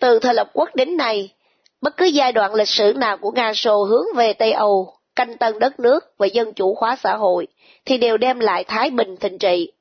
Từ 0.00 0.18
thời 0.18 0.34
lập 0.34 0.50
quốc 0.52 0.74
đến 0.74 0.96
nay, 0.96 1.34
bất 1.80 1.96
cứ 1.96 2.04
giai 2.04 2.32
đoạn 2.32 2.54
lịch 2.54 2.68
sử 2.68 2.92
nào 2.96 3.16
của 3.16 3.30
Nga 3.30 3.52
Xô 3.54 3.84
hướng 3.84 4.06
về 4.16 4.32
Tây 4.32 4.52
Âu, 4.52 4.92
canh 5.16 5.36
tân 5.36 5.58
đất 5.58 5.80
nước 5.80 6.04
và 6.18 6.26
dân 6.26 6.52
chủ 6.52 6.76
hóa 6.80 6.96
xã 7.02 7.16
hội, 7.16 7.46
thì 7.84 7.98
đều 7.98 8.16
đem 8.16 8.40
lại 8.40 8.64
thái 8.64 8.90
bình 8.90 9.16
thịnh 9.16 9.38
trị. 9.38 9.72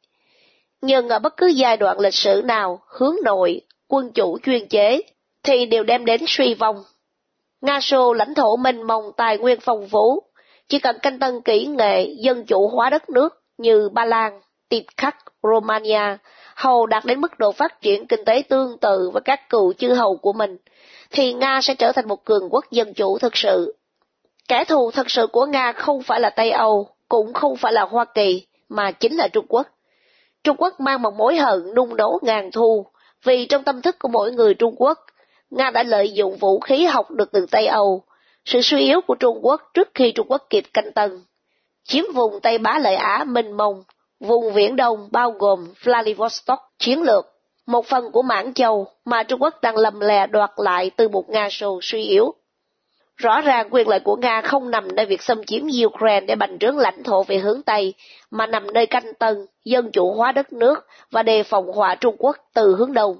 Nhưng 0.82 1.10
ở 1.10 1.20
bất 1.20 1.38
cứ 1.38 1.48
giai 1.48 1.78
đoạn 1.78 2.00
lịch 2.00 2.14
sử 2.14 2.42
nào 2.46 2.80
hướng 2.88 3.16
nội, 3.24 3.62
quân 3.88 4.12
chủ 4.14 4.38
chuyên 4.44 4.68
chế, 4.68 5.02
thì 5.44 5.66
đều 5.66 5.84
đem 5.84 6.06
đến 6.06 6.22
suy 6.28 6.54
vong. 6.54 6.84
Nga 7.62 7.80
Xô 7.82 8.14
lãnh 8.14 8.34
thổ 8.36 8.56
mênh 8.56 8.84
mông 8.84 9.12
tài 9.18 9.38
nguyên 9.38 9.60
phong 9.62 9.88
phú, 9.90 10.24
chỉ 10.70 10.80
cần 10.80 11.00
canh 11.02 11.20
tân 11.20 11.42
kỹ 11.42 11.66
nghệ 11.66 12.08
dân 12.20 12.46
chủ 12.46 12.68
hóa 12.68 12.90
đất 12.90 13.10
nước 13.10 13.34
như 13.58 13.90
Ba 13.90 14.06
Lan, 14.06 14.42
Tiệp 14.70 14.84
Khắc, 14.98 15.18
Romania, 15.44 16.18
hầu 16.56 16.86
đạt 16.86 17.06
đến 17.06 17.22
mức 17.22 17.40
độ 17.40 17.52
phát 17.52 17.82
triển 17.82 18.08
kinh 18.08 18.26
tế 18.26 18.44
tương 18.50 18.78
tự 18.78 19.10
với 19.14 19.22
các 19.26 19.50
cựu 19.50 19.74
chư 19.74 19.94
hầu 19.94 20.18
của 20.18 20.34
mình, 20.34 20.58
thì 21.12 21.34
Nga 21.34 21.60
sẽ 21.62 21.76
trở 21.76 21.92
thành 21.92 22.08
một 22.08 22.26
cường 22.26 22.50
quốc 22.50 22.66
dân 22.72 22.94
chủ 22.94 23.18
thực 23.18 23.38
sự. 23.38 23.76
Kẻ 24.48 24.66
thù 24.66 24.92
thực 24.92 25.12
sự 25.12 25.28
của 25.28 25.46
Nga 25.46 25.72
không 25.72 26.02
phải 26.02 26.20
là 26.20 26.30
Tây 26.30 26.52
Âu, 26.52 26.90
cũng 27.10 27.34
không 27.34 27.58
phải 27.58 27.74
là 27.74 27.82
Hoa 27.82 28.06
Kỳ, 28.06 28.46
mà 28.70 28.92
chính 28.92 29.16
là 29.16 29.28
Trung 29.28 29.46
Quốc. 29.50 29.68
Trung 30.44 30.58
Quốc 30.60 30.80
mang 30.80 31.02
một 31.02 31.14
mối 31.14 31.38
hận 31.38 31.74
nung 31.76 31.96
nấu 31.96 32.20
ngàn 32.22 32.52
thu, 32.52 32.86
vì 33.24 33.46
trong 33.46 33.64
tâm 33.64 33.82
thức 33.82 33.96
của 34.00 34.08
mỗi 34.08 34.32
người 34.32 34.54
Trung 34.54 34.76
Quốc, 34.78 35.00
Nga 35.50 35.70
đã 35.70 35.84
lợi 35.84 36.12
dụng 36.12 36.38
vũ 36.38 36.60
khí 36.60 36.86
học 36.86 37.12
được 37.12 37.32
từ 37.32 37.46
Tây 37.52 37.68
Âu, 37.68 38.04
sự 38.46 38.62
suy 38.62 38.80
yếu 38.80 39.02
của 39.02 39.16
Trung 39.16 39.40
Quốc 39.42 39.62
trước 39.74 39.90
khi 39.94 40.12
Trung 40.12 40.28
Quốc 40.30 40.48
kịp 40.50 40.64
canh 40.74 40.92
tân. 40.92 41.22
Chiếm 41.84 42.04
vùng 42.14 42.40
Tây 42.40 42.58
Bá 42.58 42.80
Lợi 42.80 42.96
Á 42.96 43.24
mênh 43.28 43.58
mông, 43.58 43.84
vùng 44.20 44.54
Viễn 44.54 44.76
Đông 44.76 45.10
bao 45.12 45.32
gồm 45.32 45.68
Vladivostok 45.84 46.60
chiến 46.80 47.02
lược, 47.02 47.26
một 47.66 47.86
phần 47.86 48.12
của 48.12 48.22
Mãn 48.22 48.54
Châu 48.54 48.88
mà 49.06 49.24
Trung 49.24 49.42
Quốc 49.42 49.62
đang 49.62 49.78
lầm 49.78 50.00
lè 50.00 50.28
đoạt 50.28 50.52
lại 50.58 50.92
từ 50.96 51.10
một 51.10 51.30
Nga 51.30 51.48
sầu 51.52 51.80
suy 51.82 52.04
yếu. 52.04 52.34
Rõ 53.18 53.42
ràng 53.42 53.68
quyền 53.72 53.88
lợi 53.88 54.00
của 54.00 54.16
Nga 54.16 54.42
không 54.42 54.72
nằm 54.72 54.96
nơi 54.96 55.06
việc 55.06 55.22
xâm 55.22 55.44
chiếm 55.44 55.62
Ukraine 55.86 56.26
để 56.26 56.36
bành 56.36 56.60
trướng 56.60 56.78
lãnh 56.78 57.04
thổ 57.04 57.24
về 57.24 57.38
hướng 57.38 57.62
Tây, 57.62 57.94
mà 58.32 58.48
nằm 58.48 58.74
nơi 58.74 58.86
canh 58.86 59.14
tân, 59.14 59.46
dân 59.66 59.92
chủ 59.92 60.14
hóa 60.14 60.32
đất 60.32 60.54
nước 60.54 60.88
và 61.12 61.24
đề 61.24 61.44
phòng 61.44 61.72
họa 61.72 61.96
Trung 61.96 62.16
Quốc 62.20 62.38
từ 62.54 62.76
hướng 62.76 62.94
Đông. 62.94 63.20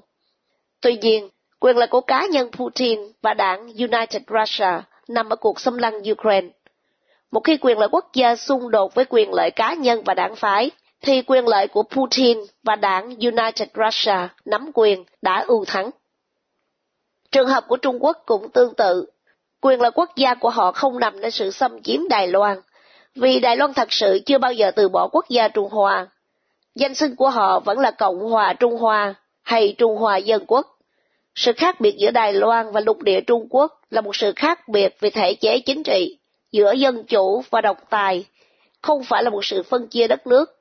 Tuy 0.80 0.96
nhiên, 0.96 1.28
quyền 1.60 1.76
lợi 1.76 1.88
của 1.88 2.00
cá 2.00 2.26
nhân 2.30 2.50
Putin 2.52 3.00
và 3.22 3.34
đảng 3.34 3.60
United 3.60 4.22
Russia 4.28 4.70
nằm 5.08 5.28
ở 5.28 5.36
cuộc 5.36 5.60
xâm 5.60 5.78
lăng 5.78 6.00
Ukraine. 6.12 6.48
Một 7.30 7.40
khi 7.44 7.56
quyền 7.56 7.78
lợi 7.78 7.88
quốc 7.92 8.10
gia 8.14 8.36
xung 8.36 8.70
đột 8.70 8.94
với 8.94 9.04
quyền 9.04 9.32
lợi 9.32 9.50
cá 9.50 9.74
nhân 9.74 10.02
và 10.04 10.14
đảng 10.14 10.36
phái, 10.36 10.70
thì 11.00 11.22
quyền 11.22 11.48
lợi 11.48 11.68
của 11.68 11.82
Putin 11.82 12.38
và 12.62 12.76
đảng 12.76 13.04
United 13.04 13.68
Russia 13.74 14.28
nắm 14.44 14.70
quyền 14.74 15.04
đã 15.22 15.44
ưu 15.46 15.64
thắng. 15.64 15.90
Trường 17.32 17.48
hợp 17.48 17.64
của 17.68 17.76
Trung 17.76 18.04
Quốc 18.04 18.22
cũng 18.26 18.50
tương 18.50 18.74
tự. 18.74 19.06
Quyền 19.60 19.80
lợi 19.80 19.90
quốc 19.90 20.10
gia 20.16 20.34
của 20.34 20.50
họ 20.50 20.72
không 20.72 20.98
nằm 20.98 21.20
ở 21.20 21.30
sự 21.30 21.50
xâm 21.50 21.82
chiếm 21.82 22.08
Đài 22.08 22.28
Loan, 22.28 22.60
vì 23.14 23.40
Đài 23.40 23.56
Loan 23.56 23.74
thật 23.74 23.92
sự 23.92 24.18
chưa 24.26 24.38
bao 24.38 24.52
giờ 24.52 24.70
từ 24.70 24.88
bỏ 24.88 25.08
quốc 25.12 25.28
gia 25.28 25.48
Trung 25.48 25.68
Hoa. 25.70 26.06
Danh 26.74 26.94
xưng 26.94 27.16
của 27.16 27.30
họ 27.30 27.60
vẫn 27.60 27.78
là 27.78 27.90
Cộng 27.90 28.18
hòa 28.18 28.52
Trung 28.52 28.76
Hoa 28.76 29.14
hay 29.42 29.74
Trung 29.78 29.96
Hoa 29.96 30.16
Dân 30.16 30.44
Quốc. 30.46 30.78
Sự 31.34 31.52
khác 31.52 31.80
biệt 31.80 31.96
giữa 31.98 32.10
Đài 32.10 32.32
Loan 32.32 32.72
và 32.72 32.80
lục 32.80 33.02
địa 33.02 33.20
Trung 33.20 33.46
Quốc 33.50 33.80
là 33.90 34.00
một 34.00 34.16
sự 34.16 34.32
khác 34.36 34.68
biệt 34.68 34.96
về 35.00 35.10
thể 35.10 35.34
chế 35.34 35.58
chính 35.58 35.82
trị, 35.82 36.18
giữa 36.52 36.72
dân 36.72 37.04
chủ 37.04 37.42
và 37.50 37.60
độc 37.60 37.76
tài, 37.90 38.24
không 38.82 39.02
phải 39.04 39.22
là 39.22 39.30
một 39.30 39.44
sự 39.44 39.62
phân 39.62 39.88
chia 39.88 40.08
đất 40.08 40.26
nước. 40.26 40.57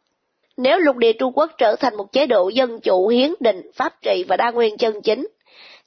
Nếu 0.57 0.79
lục 0.79 0.95
địa 0.95 1.13
Trung 1.13 1.31
Quốc 1.35 1.51
trở 1.57 1.75
thành 1.75 1.95
một 1.95 2.11
chế 2.11 2.25
độ 2.25 2.49
dân 2.49 2.79
chủ 2.79 3.07
hiến 3.07 3.33
định, 3.39 3.71
pháp 3.75 3.93
trị 4.01 4.25
và 4.27 4.37
đa 4.37 4.51
nguyên 4.51 4.77
chân 4.77 5.01
chính, 5.01 5.27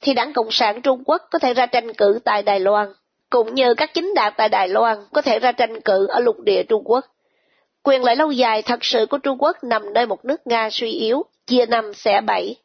thì 0.01 0.13
đảng 0.13 0.33
Cộng 0.33 0.51
sản 0.51 0.81
Trung 0.81 1.03
Quốc 1.05 1.21
có 1.31 1.39
thể 1.39 1.53
ra 1.53 1.65
tranh 1.65 1.93
cử 1.93 2.19
tại 2.25 2.43
Đài 2.43 2.59
Loan, 2.59 2.93
cũng 3.29 3.55
như 3.55 3.73
các 3.73 3.93
chính 3.93 4.13
đảng 4.15 4.33
tại 4.37 4.49
Đài 4.49 4.67
Loan 4.67 4.97
có 5.13 5.21
thể 5.21 5.39
ra 5.39 5.51
tranh 5.51 5.81
cử 5.81 6.07
ở 6.07 6.19
lục 6.19 6.39
địa 6.39 6.63
Trung 6.63 6.83
Quốc. 6.85 7.05
Quyền 7.83 8.03
lợi 8.03 8.15
lâu 8.15 8.31
dài 8.31 8.61
thật 8.61 8.79
sự 8.85 9.05
của 9.05 9.17
Trung 9.17 9.37
Quốc 9.39 9.63
nằm 9.63 9.93
nơi 9.93 10.05
một 10.05 10.25
nước 10.25 10.47
Nga 10.47 10.69
suy 10.71 10.91
yếu, 10.91 11.23
chia 11.47 11.65
năm 11.65 11.93
xẻ 11.93 12.21
bảy, 12.21 12.55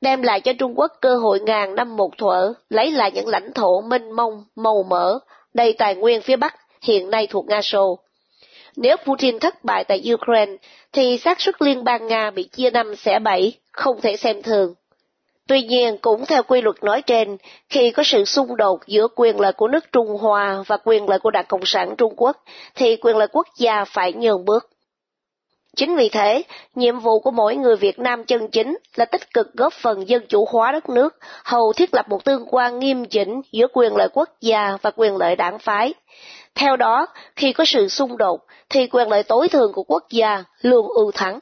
đem 0.00 0.22
lại 0.22 0.40
cho 0.40 0.52
Trung 0.58 0.78
Quốc 0.78 0.92
cơ 1.00 1.16
hội 1.16 1.40
ngàn 1.40 1.74
năm 1.74 1.96
một 1.96 2.18
thuở, 2.18 2.52
lấy 2.68 2.90
lại 2.90 3.10
những 3.14 3.28
lãnh 3.28 3.52
thổ 3.52 3.80
mênh 3.80 4.12
mông, 4.12 4.44
màu 4.56 4.82
mỡ, 4.82 5.18
đầy 5.54 5.72
tài 5.72 5.94
nguyên 5.94 6.20
phía 6.20 6.36
Bắc, 6.36 6.54
hiện 6.82 7.10
nay 7.10 7.26
thuộc 7.26 7.46
Nga 7.46 7.62
Sô. 7.62 7.98
Nếu 8.76 8.96
Putin 8.96 9.38
thất 9.38 9.64
bại 9.64 9.84
tại 9.84 10.02
Ukraine, 10.14 10.52
thì 10.92 11.18
xác 11.18 11.40
suất 11.40 11.62
liên 11.62 11.84
bang 11.84 12.06
Nga 12.06 12.30
bị 12.30 12.42
chia 12.42 12.70
năm 12.70 12.96
xẻ 12.96 13.18
bảy, 13.18 13.52
không 13.72 14.00
thể 14.00 14.16
xem 14.16 14.42
thường. 14.42 14.74
Tuy 15.48 15.62
nhiên, 15.62 15.96
cũng 16.00 16.26
theo 16.26 16.42
quy 16.42 16.60
luật 16.60 16.76
nói 16.84 17.02
trên, 17.02 17.36
khi 17.68 17.90
có 17.90 18.02
sự 18.06 18.24
xung 18.24 18.56
đột 18.56 18.80
giữa 18.86 19.08
quyền 19.16 19.40
lợi 19.40 19.52
của 19.52 19.68
nước 19.68 19.92
Trung 19.92 20.08
Hoa 20.20 20.64
và 20.66 20.76
quyền 20.84 21.08
lợi 21.08 21.18
của 21.18 21.30
Đảng 21.30 21.46
Cộng 21.48 21.64
sản 21.64 21.94
Trung 21.98 22.14
Quốc, 22.16 22.36
thì 22.74 22.96
quyền 22.96 23.16
lợi 23.16 23.28
quốc 23.32 23.46
gia 23.56 23.84
phải 23.84 24.12
nhường 24.12 24.44
bước. 24.44 24.70
Chính 25.76 25.96
vì 25.96 26.08
thế, 26.08 26.42
nhiệm 26.74 26.98
vụ 26.98 27.20
của 27.20 27.30
mỗi 27.30 27.56
người 27.56 27.76
Việt 27.76 27.98
Nam 27.98 28.24
chân 28.24 28.48
chính 28.48 28.78
là 28.94 29.04
tích 29.04 29.34
cực 29.34 29.52
góp 29.54 29.72
phần 29.72 30.08
dân 30.08 30.22
chủ 30.28 30.44
hóa 30.50 30.72
đất 30.72 30.88
nước, 30.88 31.16
hầu 31.44 31.72
thiết 31.72 31.94
lập 31.94 32.08
một 32.08 32.24
tương 32.24 32.46
quan 32.50 32.78
nghiêm 32.78 33.04
chỉnh 33.04 33.40
giữa 33.52 33.66
quyền 33.72 33.96
lợi 33.96 34.08
quốc 34.12 34.28
gia 34.40 34.76
và 34.82 34.90
quyền 34.96 35.16
lợi 35.16 35.36
đảng 35.36 35.58
phái. 35.58 35.94
Theo 36.54 36.76
đó, 36.76 37.06
khi 37.36 37.52
có 37.52 37.64
sự 37.64 37.88
xung 37.88 38.16
đột, 38.16 38.40
thì 38.68 38.86
quyền 38.86 39.08
lợi 39.08 39.22
tối 39.22 39.48
thường 39.48 39.72
của 39.72 39.82
quốc 39.82 40.02
gia 40.10 40.44
luôn 40.60 40.88
ưu 40.88 41.12
thắng. 41.12 41.38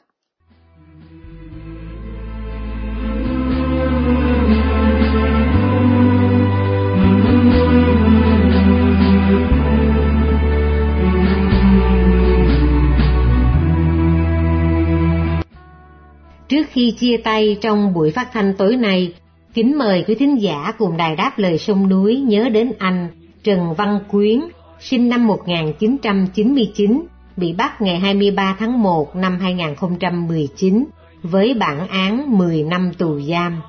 Trước 16.51 16.67
khi 16.69 16.91
chia 16.91 17.17
tay 17.17 17.57
trong 17.61 17.93
buổi 17.93 18.11
phát 18.11 18.29
thanh 18.33 18.53
tối 18.57 18.75
nay, 18.75 19.13
kính 19.53 19.77
mời 19.77 20.03
quý 20.07 20.15
thính 20.15 20.41
giả 20.41 20.73
cùng 20.77 20.97
đài 20.97 21.15
đáp 21.15 21.33
lời 21.37 21.57
sông 21.57 21.89
núi 21.89 22.19
nhớ 22.19 22.49
đến 22.49 22.71
anh 22.79 23.07
Trần 23.43 23.73
Văn 23.73 23.99
Quyến, 24.11 24.39
sinh 24.79 25.09
năm 25.09 25.27
1999, 25.27 27.03
bị 27.37 27.53
bắt 27.53 27.81
ngày 27.81 27.99
23 27.99 28.55
tháng 28.59 28.83
1 28.83 29.15
năm 29.15 29.39
2019 29.39 30.85
với 31.23 31.53
bản 31.53 31.87
án 31.87 32.37
10 32.37 32.63
năm 32.63 32.91
tù 32.97 33.19
giam. 33.19 33.61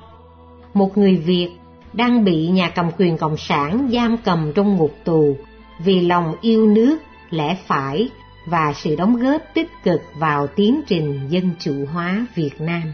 Một 0.73 0.97
người 0.97 1.15
Việt 1.15 1.49
đang 1.93 2.23
bị 2.23 2.47
nhà 2.47 2.69
cầm 2.69 2.85
quyền 2.97 3.17
Cộng 3.17 3.37
sản 3.37 3.89
giam 3.93 4.17
cầm 4.17 4.51
trong 4.55 4.75
ngục 4.77 4.95
tù 5.03 5.37
vì 5.79 6.01
lòng 6.01 6.35
yêu 6.41 6.67
nước, 6.67 6.97
lẽ 7.29 7.57
phải 7.67 8.09
và 8.45 8.73
sự 8.75 8.95
đóng 8.95 9.15
góp 9.15 9.41
tích 9.53 9.69
cực 9.83 10.01
vào 10.15 10.47
tiến 10.47 10.81
trình 10.87 11.27
dân 11.29 11.51
chủ 11.59 11.85
hóa 11.93 12.25
Việt 12.35 12.61
Nam. 12.61 12.93